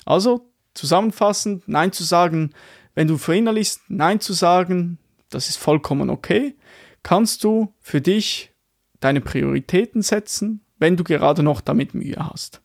Also, 0.04 0.50
zusammenfassend, 0.74 1.66
Nein 1.66 1.92
zu 1.92 2.04
sagen, 2.04 2.52
wenn 2.94 3.08
du 3.08 3.18
verinnerlichst, 3.18 3.82
Nein 3.88 4.20
zu 4.20 4.34
sagen, 4.34 4.98
das 5.30 5.48
ist 5.48 5.56
vollkommen 5.56 6.10
okay, 6.10 6.56
kannst 7.02 7.44
du 7.44 7.74
für 7.80 8.00
dich 8.00 8.52
deine 9.00 9.20
Prioritäten 9.20 10.02
setzen, 10.02 10.64
wenn 10.78 10.96
du 10.96 11.04
gerade 11.04 11.42
noch 11.42 11.60
damit 11.60 11.94
Mühe 11.94 12.16
hast. 12.18 12.62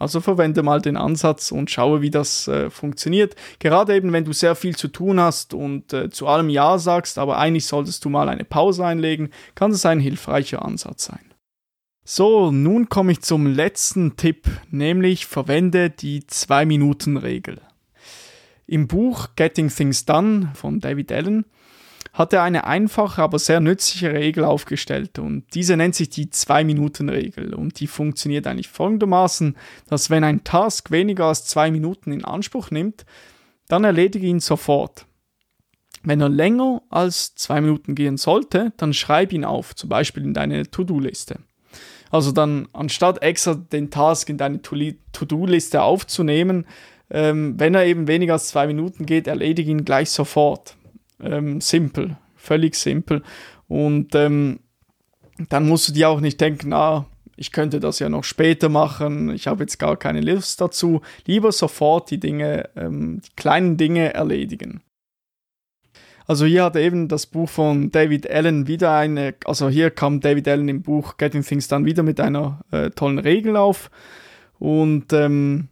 Also 0.00 0.20
verwende 0.20 0.62
mal 0.62 0.80
den 0.80 0.96
Ansatz 0.96 1.52
und 1.52 1.70
schaue, 1.70 2.00
wie 2.00 2.10
das 2.10 2.48
äh, 2.48 2.70
funktioniert. 2.70 3.36
Gerade 3.58 3.94
eben, 3.94 4.14
wenn 4.14 4.24
du 4.24 4.32
sehr 4.32 4.54
viel 4.54 4.74
zu 4.74 4.88
tun 4.88 5.20
hast 5.20 5.52
und 5.52 5.92
äh, 5.92 6.08
zu 6.08 6.26
allem 6.26 6.48
Ja 6.48 6.78
sagst, 6.78 7.18
aber 7.18 7.36
eigentlich 7.36 7.66
solltest 7.66 8.02
du 8.06 8.08
mal 8.08 8.30
eine 8.30 8.46
Pause 8.46 8.86
einlegen, 8.86 9.28
kann 9.54 9.72
das 9.72 9.84
ein 9.84 10.00
hilfreicher 10.00 10.64
Ansatz 10.64 11.04
sein. 11.04 11.34
So, 12.02 12.50
nun 12.50 12.88
komme 12.88 13.12
ich 13.12 13.20
zum 13.20 13.46
letzten 13.46 14.16
Tipp, 14.16 14.48
nämlich 14.70 15.26
verwende 15.26 15.90
die 15.90 16.22
2-Minuten-Regel. 16.22 17.60
Im 18.66 18.88
Buch 18.88 19.28
Getting 19.36 19.68
Things 19.68 20.06
Done 20.06 20.52
von 20.54 20.80
David 20.80 21.12
Allen 21.12 21.44
hat 22.12 22.32
er 22.32 22.42
eine 22.42 22.64
einfache, 22.64 23.22
aber 23.22 23.38
sehr 23.38 23.60
nützliche 23.60 24.12
Regel 24.12 24.44
aufgestellt 24.44 25.18
und 25.18 25.44
diese 25.54 25.76
nennt 25.76 25.94
sich 25.94 26.10
die 26.10 26.26
2-Minuten-Regel 26.26 27.54
und 27.54 27.78
die 27.80 27.86
funktioniert 27.86 28.46
eigentlich 28.46 28.68
folgendermaßen, 28.68 29.56
dass 29.88 30.10
wenn 30.10 30.24
ein 30.24 30.44
Task 30.44 30.90
weniger 30.90 31.26
als 31.26 31.44
2 31.46 31.70
Minuten 31.70 32.12
in 32.12 32.24
Anspruch 32.24 32.70
nimmt, 32.70 33.04
dann 33.68 33.84
erledige 33.84 34.26
ihn 34.26 34.40
sofort. 34.40 35.06
Wenn 36.02 36.20
er 36.20 36.28
länger 36.28 36.82
als 36.90 37.34
2 37.34 37.60
Minuten 37.60 37.94
gehen 37.94 38.16
sollte, 38.16 38.72
dann 38.76 38.92
schreib 38.92 39.32
ihn 39.32 39.44
auf, 39.44 39.76
zum 39.76 39.88
Beispiel 39.88 40.24
in 40.24 40.34
deine 40.34 40.70
To-Do-Liste. 40.70 41.36
Also 42.10 42.32
dann, 42.32 42.66
anstatt 42.72 43.22
extra 43.22 43.54
den 43.54 43.90
Task 43.90 44.28
in 44.28 44.38
deine 44.38 44.60
To-Do-Liste 44.62 45.82
aufzunehmen, 45.82 46.66
ähm, 47.10 47.54
wenn 47.58 47.74
er 47.74 47.86
eben 47.86 48.08
weniger 48.08 48.34
als 48.34 48.48
zwei 48.48 48.66
Minuten 48.66 49.06
geht, 49.06 49.26
erledige 49.26 49.70
ihn 49.70 49.84
gleich 49.84 50.10
sofort. 50.10 50.76
Ähm, 51.22 51.60
simpel, 51.60 52.16
völlig 52.36 52.74
simpel. 52.74 53.22
Und 53.68 54.14
ähm, 54.14 54.60
dann 55.48 55.68
musst 55.68 55.88
du 55.88 55.92
dir 55.92 56.08
auch 56.08 56.20
nicht 56.20 56.40
denken, 56.40 56.72
ah, 56.72 57.06
ich 57.36 57.52
könnte 57.52 57.80
das 57.80 57.98
ja 57.98 58.08
noch 58.08 58.24
später 58.24 58.68
machen, 58.68 59.30
ich 59.30 59.46
habe 59.46 59.62
jetzt 59.62 59.78
gar 59.78 59.96
keine 59.96 60.20
Lust 60.20 60.60
dazu. 60.60 61.00
Lieber 61.26 61.52
sofort 61.52 62.10
die 62.10 62.20
Dinge, 62.20 62.68
ähm, 62.76 63.22
die 63.24 63.34
kleinen 63.36 63.76
Dinge 63.76 64.12
erledigen. 64.12 64.82
Also 66.26 66.44
hier 66.44 66.64
hat 66.64 66.76
eben 66.76 67.08
das 67.08 67.26
Buch 67.26 67.48
von 67.48 67.90
David 67.90 68.30
Allen 68.30 68.68
wieder 68.68 68.94
eine, 68.94 69.34
also 69.46 69.68
hier 69.68 69.90
kam 69.90 70.20
David 70.20 70.46
Allen 70.48 70.68
im 70.68 70.82
Buch 70.82 71.16
Getting 71.16 71.42
Things 71.42 71.66
Done 71.66 71.86
wieder 71.86 72.02
mit 72.02 72.20
einer 72.20 72.60
äh, 72.70 72.90
tollen 72.90 73.18
Regel 73.18 73.56
auf. 73.56 73.90
Und 74.58 75.12
ähm, 75.12 75.68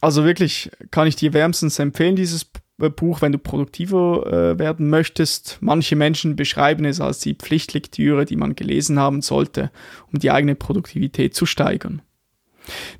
also 0.00 0.24
wirklich 0.24 0.70
kann 0.90 1.06
ich 1.06 1.16
dir 1.16 1.32
wärmstens 1.32 1.78
empfehlen, 1.78 2.16
dieses 2.16 2.44
Buch, 2.76 3.22
wenn 3.22 3.32
du 3.32 3.38
produktiver 3.38 4.26
äh, 4.26 4.58
werden 4.58 4.90
möchtest. 4.90 5.58
Manche 5.60 5.96
Menschen 5.96 6.36
beschreiben 6.36 6.84
es 6.84 7.00
als 7.00 7.20
die 7.20 7.34
Pflichtlektüre, 7.34 8.24
die 8.24 8.36
man 8.36 8.56
gelesen 8.56 8.98
haben 8.98 9.22
sollte, 9.22 9.70
um 10.12 10.18
die 10.18 10.30
eigene 10.30 10.54
Produktivität 10.54 11.34
zu 11.34 11.46
steigern. 11.46 12.02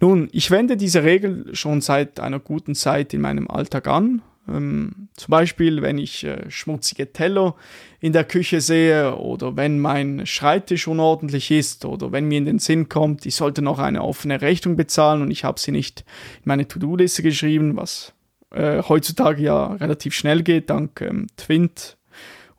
Nun, 0.00 0.28
ich 0.32 0.50
wende 0.50 0.76
diese 0.76 1.04
Regel 1.04 1.54
schon 1.54 1.80
seit 1.80 2.20
einer 2.20 2.38
guten 2.38 2.74
Zeit 2.74 3.14
in 3.14 3.20
meinem 3.20 3.50
Alltag 3.50 3.88
an. 3.88 4.22
Ähm, 4.46 5.08
zum 5.14 5.30
Beispiel, 5.30 5.80
wenn 5.80 5.96
ich 5.96 6.24
äh, 6.24 6.50
schmutzige 6.50 7.12
Teller 7.12 7.54
in 8.00 8.12
der 8.12 8.24
Küche 8.24 8.60
sehe 8.60 9.16
oder 9.16 9.56
wenn 9.56 9.80
mein 9.80 10.26
Schreibtisch 10.26 10.86
unordentlich 10.86 11.50
ist 11.50 11.84
oder 11.84 12.12
wenn 12.12 12.28
mir 12.28 12.38
in 12.38 12.44
den 12.44 12.58
Sinn 12.58 12.88
kommt, 12.90 13.24
ich 13.24 13.36
sollte 13.36 13.62
noch 13.62 13.78
eine 13.78 14.02
offene 14.02 14.42
Rechnung 14.42 14.76
bezahlen 14.76 15.22
und 15.22 15.30
ich 15.30 15.44
habe 15.44 15.58
sie 15.58 15.72
nicht 15.72 16.04
in 16.38 16.48
meine 16.48 16.68
To-Do-Liste 16.68 17.22
geschrieben, 17.22 17.76
was 17.76 18.13
äh, 18.54 18.82
heutzutage 18.88 19.42
ja 19.42 19.74
relativ 19.74 20.14
schnell 20.14 20.42
geht, 20.42 20.70
dank 20.70 21.00
ähm, 21.00 21.26
Twint 21.36 21.96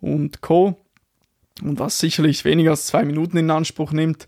und 0.01 0.41
Co. 0.41 0.77
Und 1.61 1.79
was 1.79 1.99
sicherlich 1.99 2.43
weniger 2.43 2.71
als 2.71 2.87
zwei 2.87 3.05
Minuten 3.05 3.37
in 3.37 3.49
Anspruch 3.49 3.93
nimmt. 3.93 4.27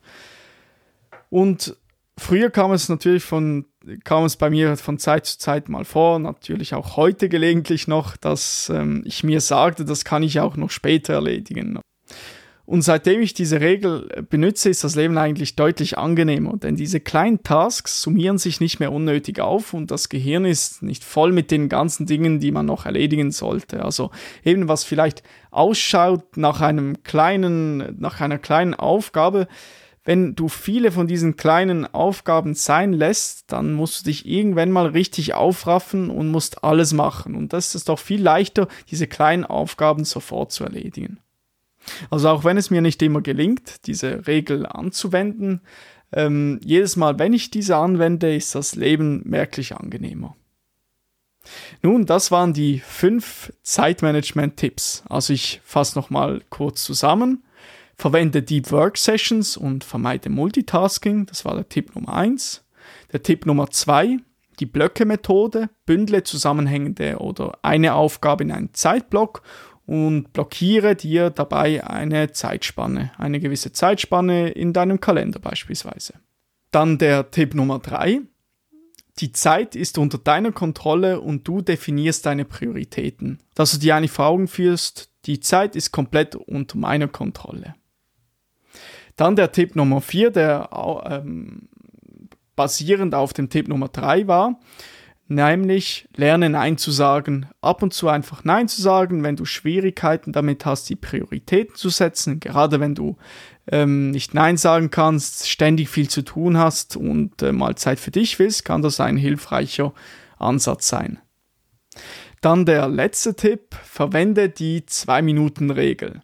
Und 1.29 1.75
früher 2.17 2.49
kam 2.49 2.71
es 2.71 2.87
natürlich 2.87 3.23
von, 3.23 3.65
kam 4.05 4.23
es 4.23 4.37
bei 4.37 4.49
mir 4.49 4.77
von 4.77 4.97
Zeit 4.97 5.25
zu 5.25 5.37
Zeit 5.37 5.67
mal 5.67 5.83
vor, 5.83 6.19
natürlich 6.19 6.73
auch 6.73 6.95
heute 6.95 7.27
gelegentlich 7.27 7.87
noch, 7.87 8.15
dass 8.15 8.71
ähm, 8.73 9.03
ich 9.05 9.25
mir 9.25 9.41
sagte, 9.41 9.83
das 9.83 10.05
kann 10.05 10.23
ich 10.23 10.39
auch 10.39 10.55
noch 10.55 10.71
später 10.71 11.13
erledigen. 11.13 11.79
Und 12.67 12.81
seitdem 12.81 13.21
ich 13.21 13.33
diese 13.33 13.61
Regel 13.61 14.25
benutze, 14.29 14.69
ist 14.69 14.83
das 14.83 14.95
Leben 14.97 15.17
eigentlich 15.17 15.55
deutlich 15.55 15.97
angenehmer, 15.97 16.57
denn 16.57 16.75
diese 16.75 16.99
kleinen 16.99 17.41
Tasks 17.41 18.01
summieren 18.01 18.37
sich 18.37 18.59
nicht 18.59 18.81
mehr 18.81 18.91
unnötig 18.91 19.39
auf 19.39 19.73
und 19.73 19.89
das 19.89 20.09
Gehirn 20.09 20.43
ist 20.43 20.83
nicht 20.83 21.05
voll 21.05 21.31
mit 21.31 21.49
den 21.49 21.69
ganzen 21.69 22.05
Dingen, 22.05 22.41
die 22.41 22.51
man 22.51 22.65
noch 22.65 22.85
erledigen 22.85 23.31
sollte. 23.31 23.85
Also 23.85 24.11
eben 24.43 24.67
was 24.67 24.83
vielleicht 24.83 25.23
ausschaut 25.49 26.35
nach 26.35 26.59
einem 26.59 27.03
kleinen, 27.03 27.97
nach 28.01 28.19
einer 28.19 28.37
kleinen 28.37 28.73
Aufgabe, 28.73 29.47
wenn 30.03 30.35
du 30.35 30.49
viele 30.49 30.91
von 30.91 31.07
diesen 31.07 31.37
kleinen 31.37 31.85
Aufgaben 31.85 32.53
sein 32.53 32.91
lässt, 32.91 33.49
dann 33.49 33.75
musst 33.75 34.01
du 34.01 34.09
dich 34.09 34.27
irgendwann 34.27 34.71
mal 34.71 34.87
richtig 34.87 35.33
aufraffen 35.33 36.09
und 36.09 36.31
musst 36.31 36.65
alles 36.65 36.91
machen. 36.91 37.33
Und 37.35 37.53
das 37.53 37.75
ist 37.75 37.87
doch 37.87 37.99
viel 37.99 38.21
leichter, 38.21 38.67
diese 38.91 39.07
kleinen 39.07 39.45
Aufgaben 39.45 40.03
sofort 40.03 40.51
zu 40.51 40.65
erledigen. 40.65 41.19
Also 42.09 42.29
auch 42.29 42.43
wenn 42.43 42.57
es 42.57 42.69
mir 42.69 42.81
nicht 42.81 43.01
immer 43.01 43.21
gelingt, 43.21 43.87
diese 43.87 44.27
Regel 44.27 44.65
anzuwenden, 44.65 45.61
ähm, 46.11 46.59
jedes 46.63 46.95
Mal, 46.95 47.19
wenn 47.19 47.33
ich 47.33 47.51
diese 47.51 47.75
anwende, 47.75 48.35
ist 48.35 48.55
das 48.55 48.75
Leben 48.75 49.21
merklich 49.25 49.75
angenehmer. 49.75 50.35
Nun, 51.81 52.05
das 52.05 52.31
waren 52.31 52.53
die 52.53 52.79
fünf 52.79 53.53
Zeitmanagement-Tipps. 53.63 55.03
Also 55.09 55.33
ich 55.33 55.61
fasse 55.63 55.97
nochmal 55.97 56.41
kurz 56.49 56.83
zusammen. 56.83 57.43
Verwende 57.95 58.43
Deep 58.43 58.71
Work 58.71 58.97
Sessions 58.97 59.57
und 59.57 59.83
vermeide 59.83 60.29
Multitasking. 60.29 61.25
Das 61.25 61.45
war 61.45 61.55
der 61.55 61.67
Tipp 61.67 61.95
Nummer 61.95 62.13
eins. 62.13 62.63
Der 63.11 63.23
Tipp 63.23 63.45
Nummer 63.45 63.69
zwei, 63.69 64.17
die 64.59 64.65
Blöcke-Methode. 64.65 65.69
Bündle 65.85 66.23
zusammenhängende 66.23 67.17
oder 67.17 67.57
eine 67.63 67.95
Aufgabe 67.95 68.43
in 68.43 68.51
einen 68.51 68.73
Zeitblock 68.73 69.41
und 69.87 70.33
blockiere 70.33 70.95
dir 70.95 71.29
dabei 71.29 71.83
eine 71.83 72.31
Zeitspanne, 72.31 73.11
eine 73.17 73.39
gewisse 73.39 73.71
Zeitspanne 73.71 74.49
in 74.49 74.73
deinem 74.73 74.99
Kalender 74.99 75.39
beispielsweise. 75.39 76.13
Dann 76.71 76.97
der 76.97 77.31
Tipp 77.31 77.55
Nummer 77.55 77.79
drei: 77.79 78.19
Die 79.19 79.31
Zeit 79.31 79.75
ist 79.75 79.97
unter 79.97 80.17
deiner 80.17 80.51
Kontrolle 80.51 81.21
und 81.21 81.47
du 81.47 81.61
definierst 81.61 82.25
deine 82.25 82.43
Prioritäten. 82.43 83.39
Dass 83.55 83.71
du 83.71 83.79
dir 83.79 83.95
eigentlich 83.95 84.11
vor 84.11 84.25
Augen 84.25 84.49
führst, 84.49 85.09
die 85.25 85.39
Zeit 85.39 85.77
ist 85.77 85.93
komplett 85.93 86.35
unter 86.35 86.77
meiner 86.77 87.07
Kontrolle. 87.07 87.73
Dann 89.15 89.37
der 89.37 89.53
Tipp 89.53 89.77
Nummer 89.77 90.01
vier, 90.01 90.31
der 90.31 90.69
ähm, 91.09 91.69
basierend 92.57 93.15
auf 93.15 93.31
dem 93.31 93.49
Tipp 93.49 93.69
Nummer 93.69 93.87
drei 93.87 94.27
war, 94.27 94.59
nämlich 95.27 96.07
lerne 96.15 96.49
Nein 96.49 96.77
zu 96.77 96.91
sagen, 96.91 97.47
ab 97.61 97.83
und 97.83 97.93
zu 97.93 98.07
einfach 98.07 98.43
Nein 98.43 98.67
zu 98.67 98.81
sagen, 98.81 99.23
wenn 99.23 99.35
du 99.35 99.45
Schwierigkeiten 99.45 100.31
damit 100.31 100.65
hast, 100.65 100.89
die 100.89 100.95
Prioritäten 100.95 101.75
zu 101.75 101.89
setzen, 101.89 102.39
gerade 102.39 102.79
wenn 102.79 102.95
du 102.95 103.17
ähm, 103.69 104.11
nicht 104.11 104.33
Nein 104.33 104.57
sagen 104.57 104.89
kannst, 104.89 105.49
ständig 105.49 105.89
viel 105.89 106.09
zu 106.09 106.21
tun 106.21 106.57
hast 106.57 106.95
und 106.95 107.41
äh, 107.41 107.51
mal 107.51 107.75
Zeit 107.75 107.99
für 107.99 108.11
dich 108.11 108.39
willst, 108.39 108.65
kann 108.65 108.81
das 108.81 108.99
ein 108.99 109.17
hilfreicher 109.17 109.93
Ansatz 110.37 110.87
sein. 110.87 111.19
Dann 112.41 112.65
der 112.65 112.87
letzte 112.87 113.35
Tipp, 113.35 113.75
verwende 113.83 114.49
die 114.49 114.81
2-Minuten-Regel. 114.81 116.21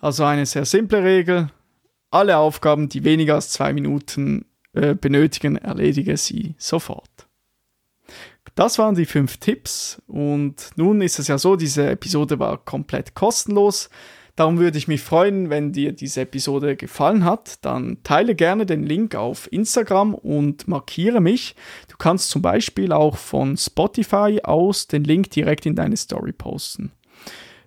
Also 0.00 0.24
eine 0.24 0.46
sehr 0.46 0.64
simple 0.64 1.04
Regel. 1.04 1.50
Alle 2.10 2.38
Aufgaben, 2.38 2.88
die 2.88 3.04
weniger 3.04 3.36
als 3.36 3.50
zwei 3.50 3.72
Minuten 3.72 4.46
äh, 4.72 4.94
benötigen, 4.94 5.56
erledige 5.56 6.16
sie 6.16 6.54
sofort. 6.58 7.09
Das 8.54 8.78
waren 8.78 8.94
die 8.94 9.06
fünf 9.06 9.38
Tipps 9.38 10.00
und 10.06 10.70
nun 10.76 11.00
ist 11.02 11.18
es 11.18 11.28
ja 11.28 11.38
so, 11.38 11.56
diese 11.56 11.88
Episode 11.90 12.38
war 12.38 12.58
komplett 12.58 13.14
kostenlos. 13.14 13.88
Darum 14.36 14.58
würde 14.58 14.78
ich 14.78 14.88
mich 14.88 15.02
freuen, 15.02 15.50
wenn 15.50 15.72
dir 15.72 15.92
diese 15.92 16.22
Episode 16.22 16.74
gefallen 16.76 17.24
hat. 17.24 17.64
Dann 17.64 17.98
teile 18.04 18.34
gerne 18.34 18.64
den 18.64 18.84
Link 18.84 19.14
auf 19.14 19.52
Instagram 19.52 20.14
und 20.14 20.66
markiere 20.66 21.20
mich. 21.20 21.56
Du 21.88 21.96
kannst 21.98 22.30
zum 22.30 22.40
Beispiel 22.40 22.92
auch 22.92 23.18
von 23.18 23.56
Spotify 23.56 24.40
aus 24.42 24.86
den 24.86 25.04
Link 25.04 25.30
direkt 25.30 25.66
in 25.66 25.74
deine 25.74 25.96
Story 25.96 26.32
posten. 26.32 26.92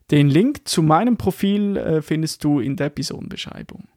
Den 0.09 0.29
Link 0.29 0.67
zu 0.67 0.81
meinem 0.81 1.17
Profil 1.17 1.77
äh, 1.77 2.01
findest 2.01 2.43
du 2.43 2.59
in 2.59 2.75
der 2.75 2.87
Episodenbeschreibung. 2.87 3.87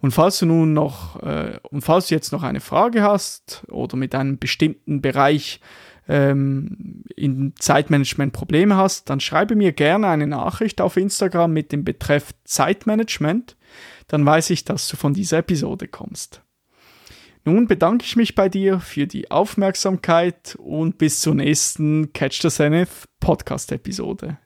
Und 0.00 0.12
falls 0.12 0.38
du 0.38 0.46
nun 0.46 0.72
noch, 0.72 1.22
äh, 1.22 1.58
und 1.70 1.82
falls 1.82 2.08
du 2.08 2.14
jetzt 2.14 2.32
noch 2.32 2.42
eine 2.42 2.60
Frage 2.60 3.02
hast 3.02 3.64
oder 3.70 3.96
mit 3.96 4.14
einem 4.14 4.38
bestimmten 4.38 5.00
Bereich 5.00 5.60
ähm, 6.10 7.04
in 7.14 7.54
Zeitmanagement 7.56 8.32
Probleme 8.32 8.76
hast, 8.76 9.08
dann 9.08 9.20
schreibe 9.20 9.54
mir 9.54 9.72
gerne 9.72 10.08
eine 10.08 10.26
Nachricht 10.26 10.80
auf 10.80 10.96
Instagram 10.96 11.52
mit 11.52 11.70
dem 11.70 11.84
Betreff 11.84 12.34
Zeitmanagement. 12.44 13.56
Dann 14.08 14.26
weiß 14.26 14.50
ich, 14.50 14.64
dass 14.64 14.88
du 14.88 14.96
von 14.96 15.14
dieser 15.14 15.38
Episode 15.38 15.86
kommst. 15.86 16.42
Nun 17.44 17.68
bedanke 17.68 18.04
ich 18.04 18.16
mich 18.16 18.34
bei 18.34 18.48
dir 18.48 18.80
für 18.80 19.06
die 19.06 19.30
Aufmerksamkeit 19.30 20.56
und 20.58 20.98
bis 20.98 21.20
zur 21.20 21.36
nächsten 21.36 22.12
Catch 22.12 22.42
the 22.42 22.50
Zenith 22.50 23.08
Podcast 23.20 23.70
Episode. 23.70 24.36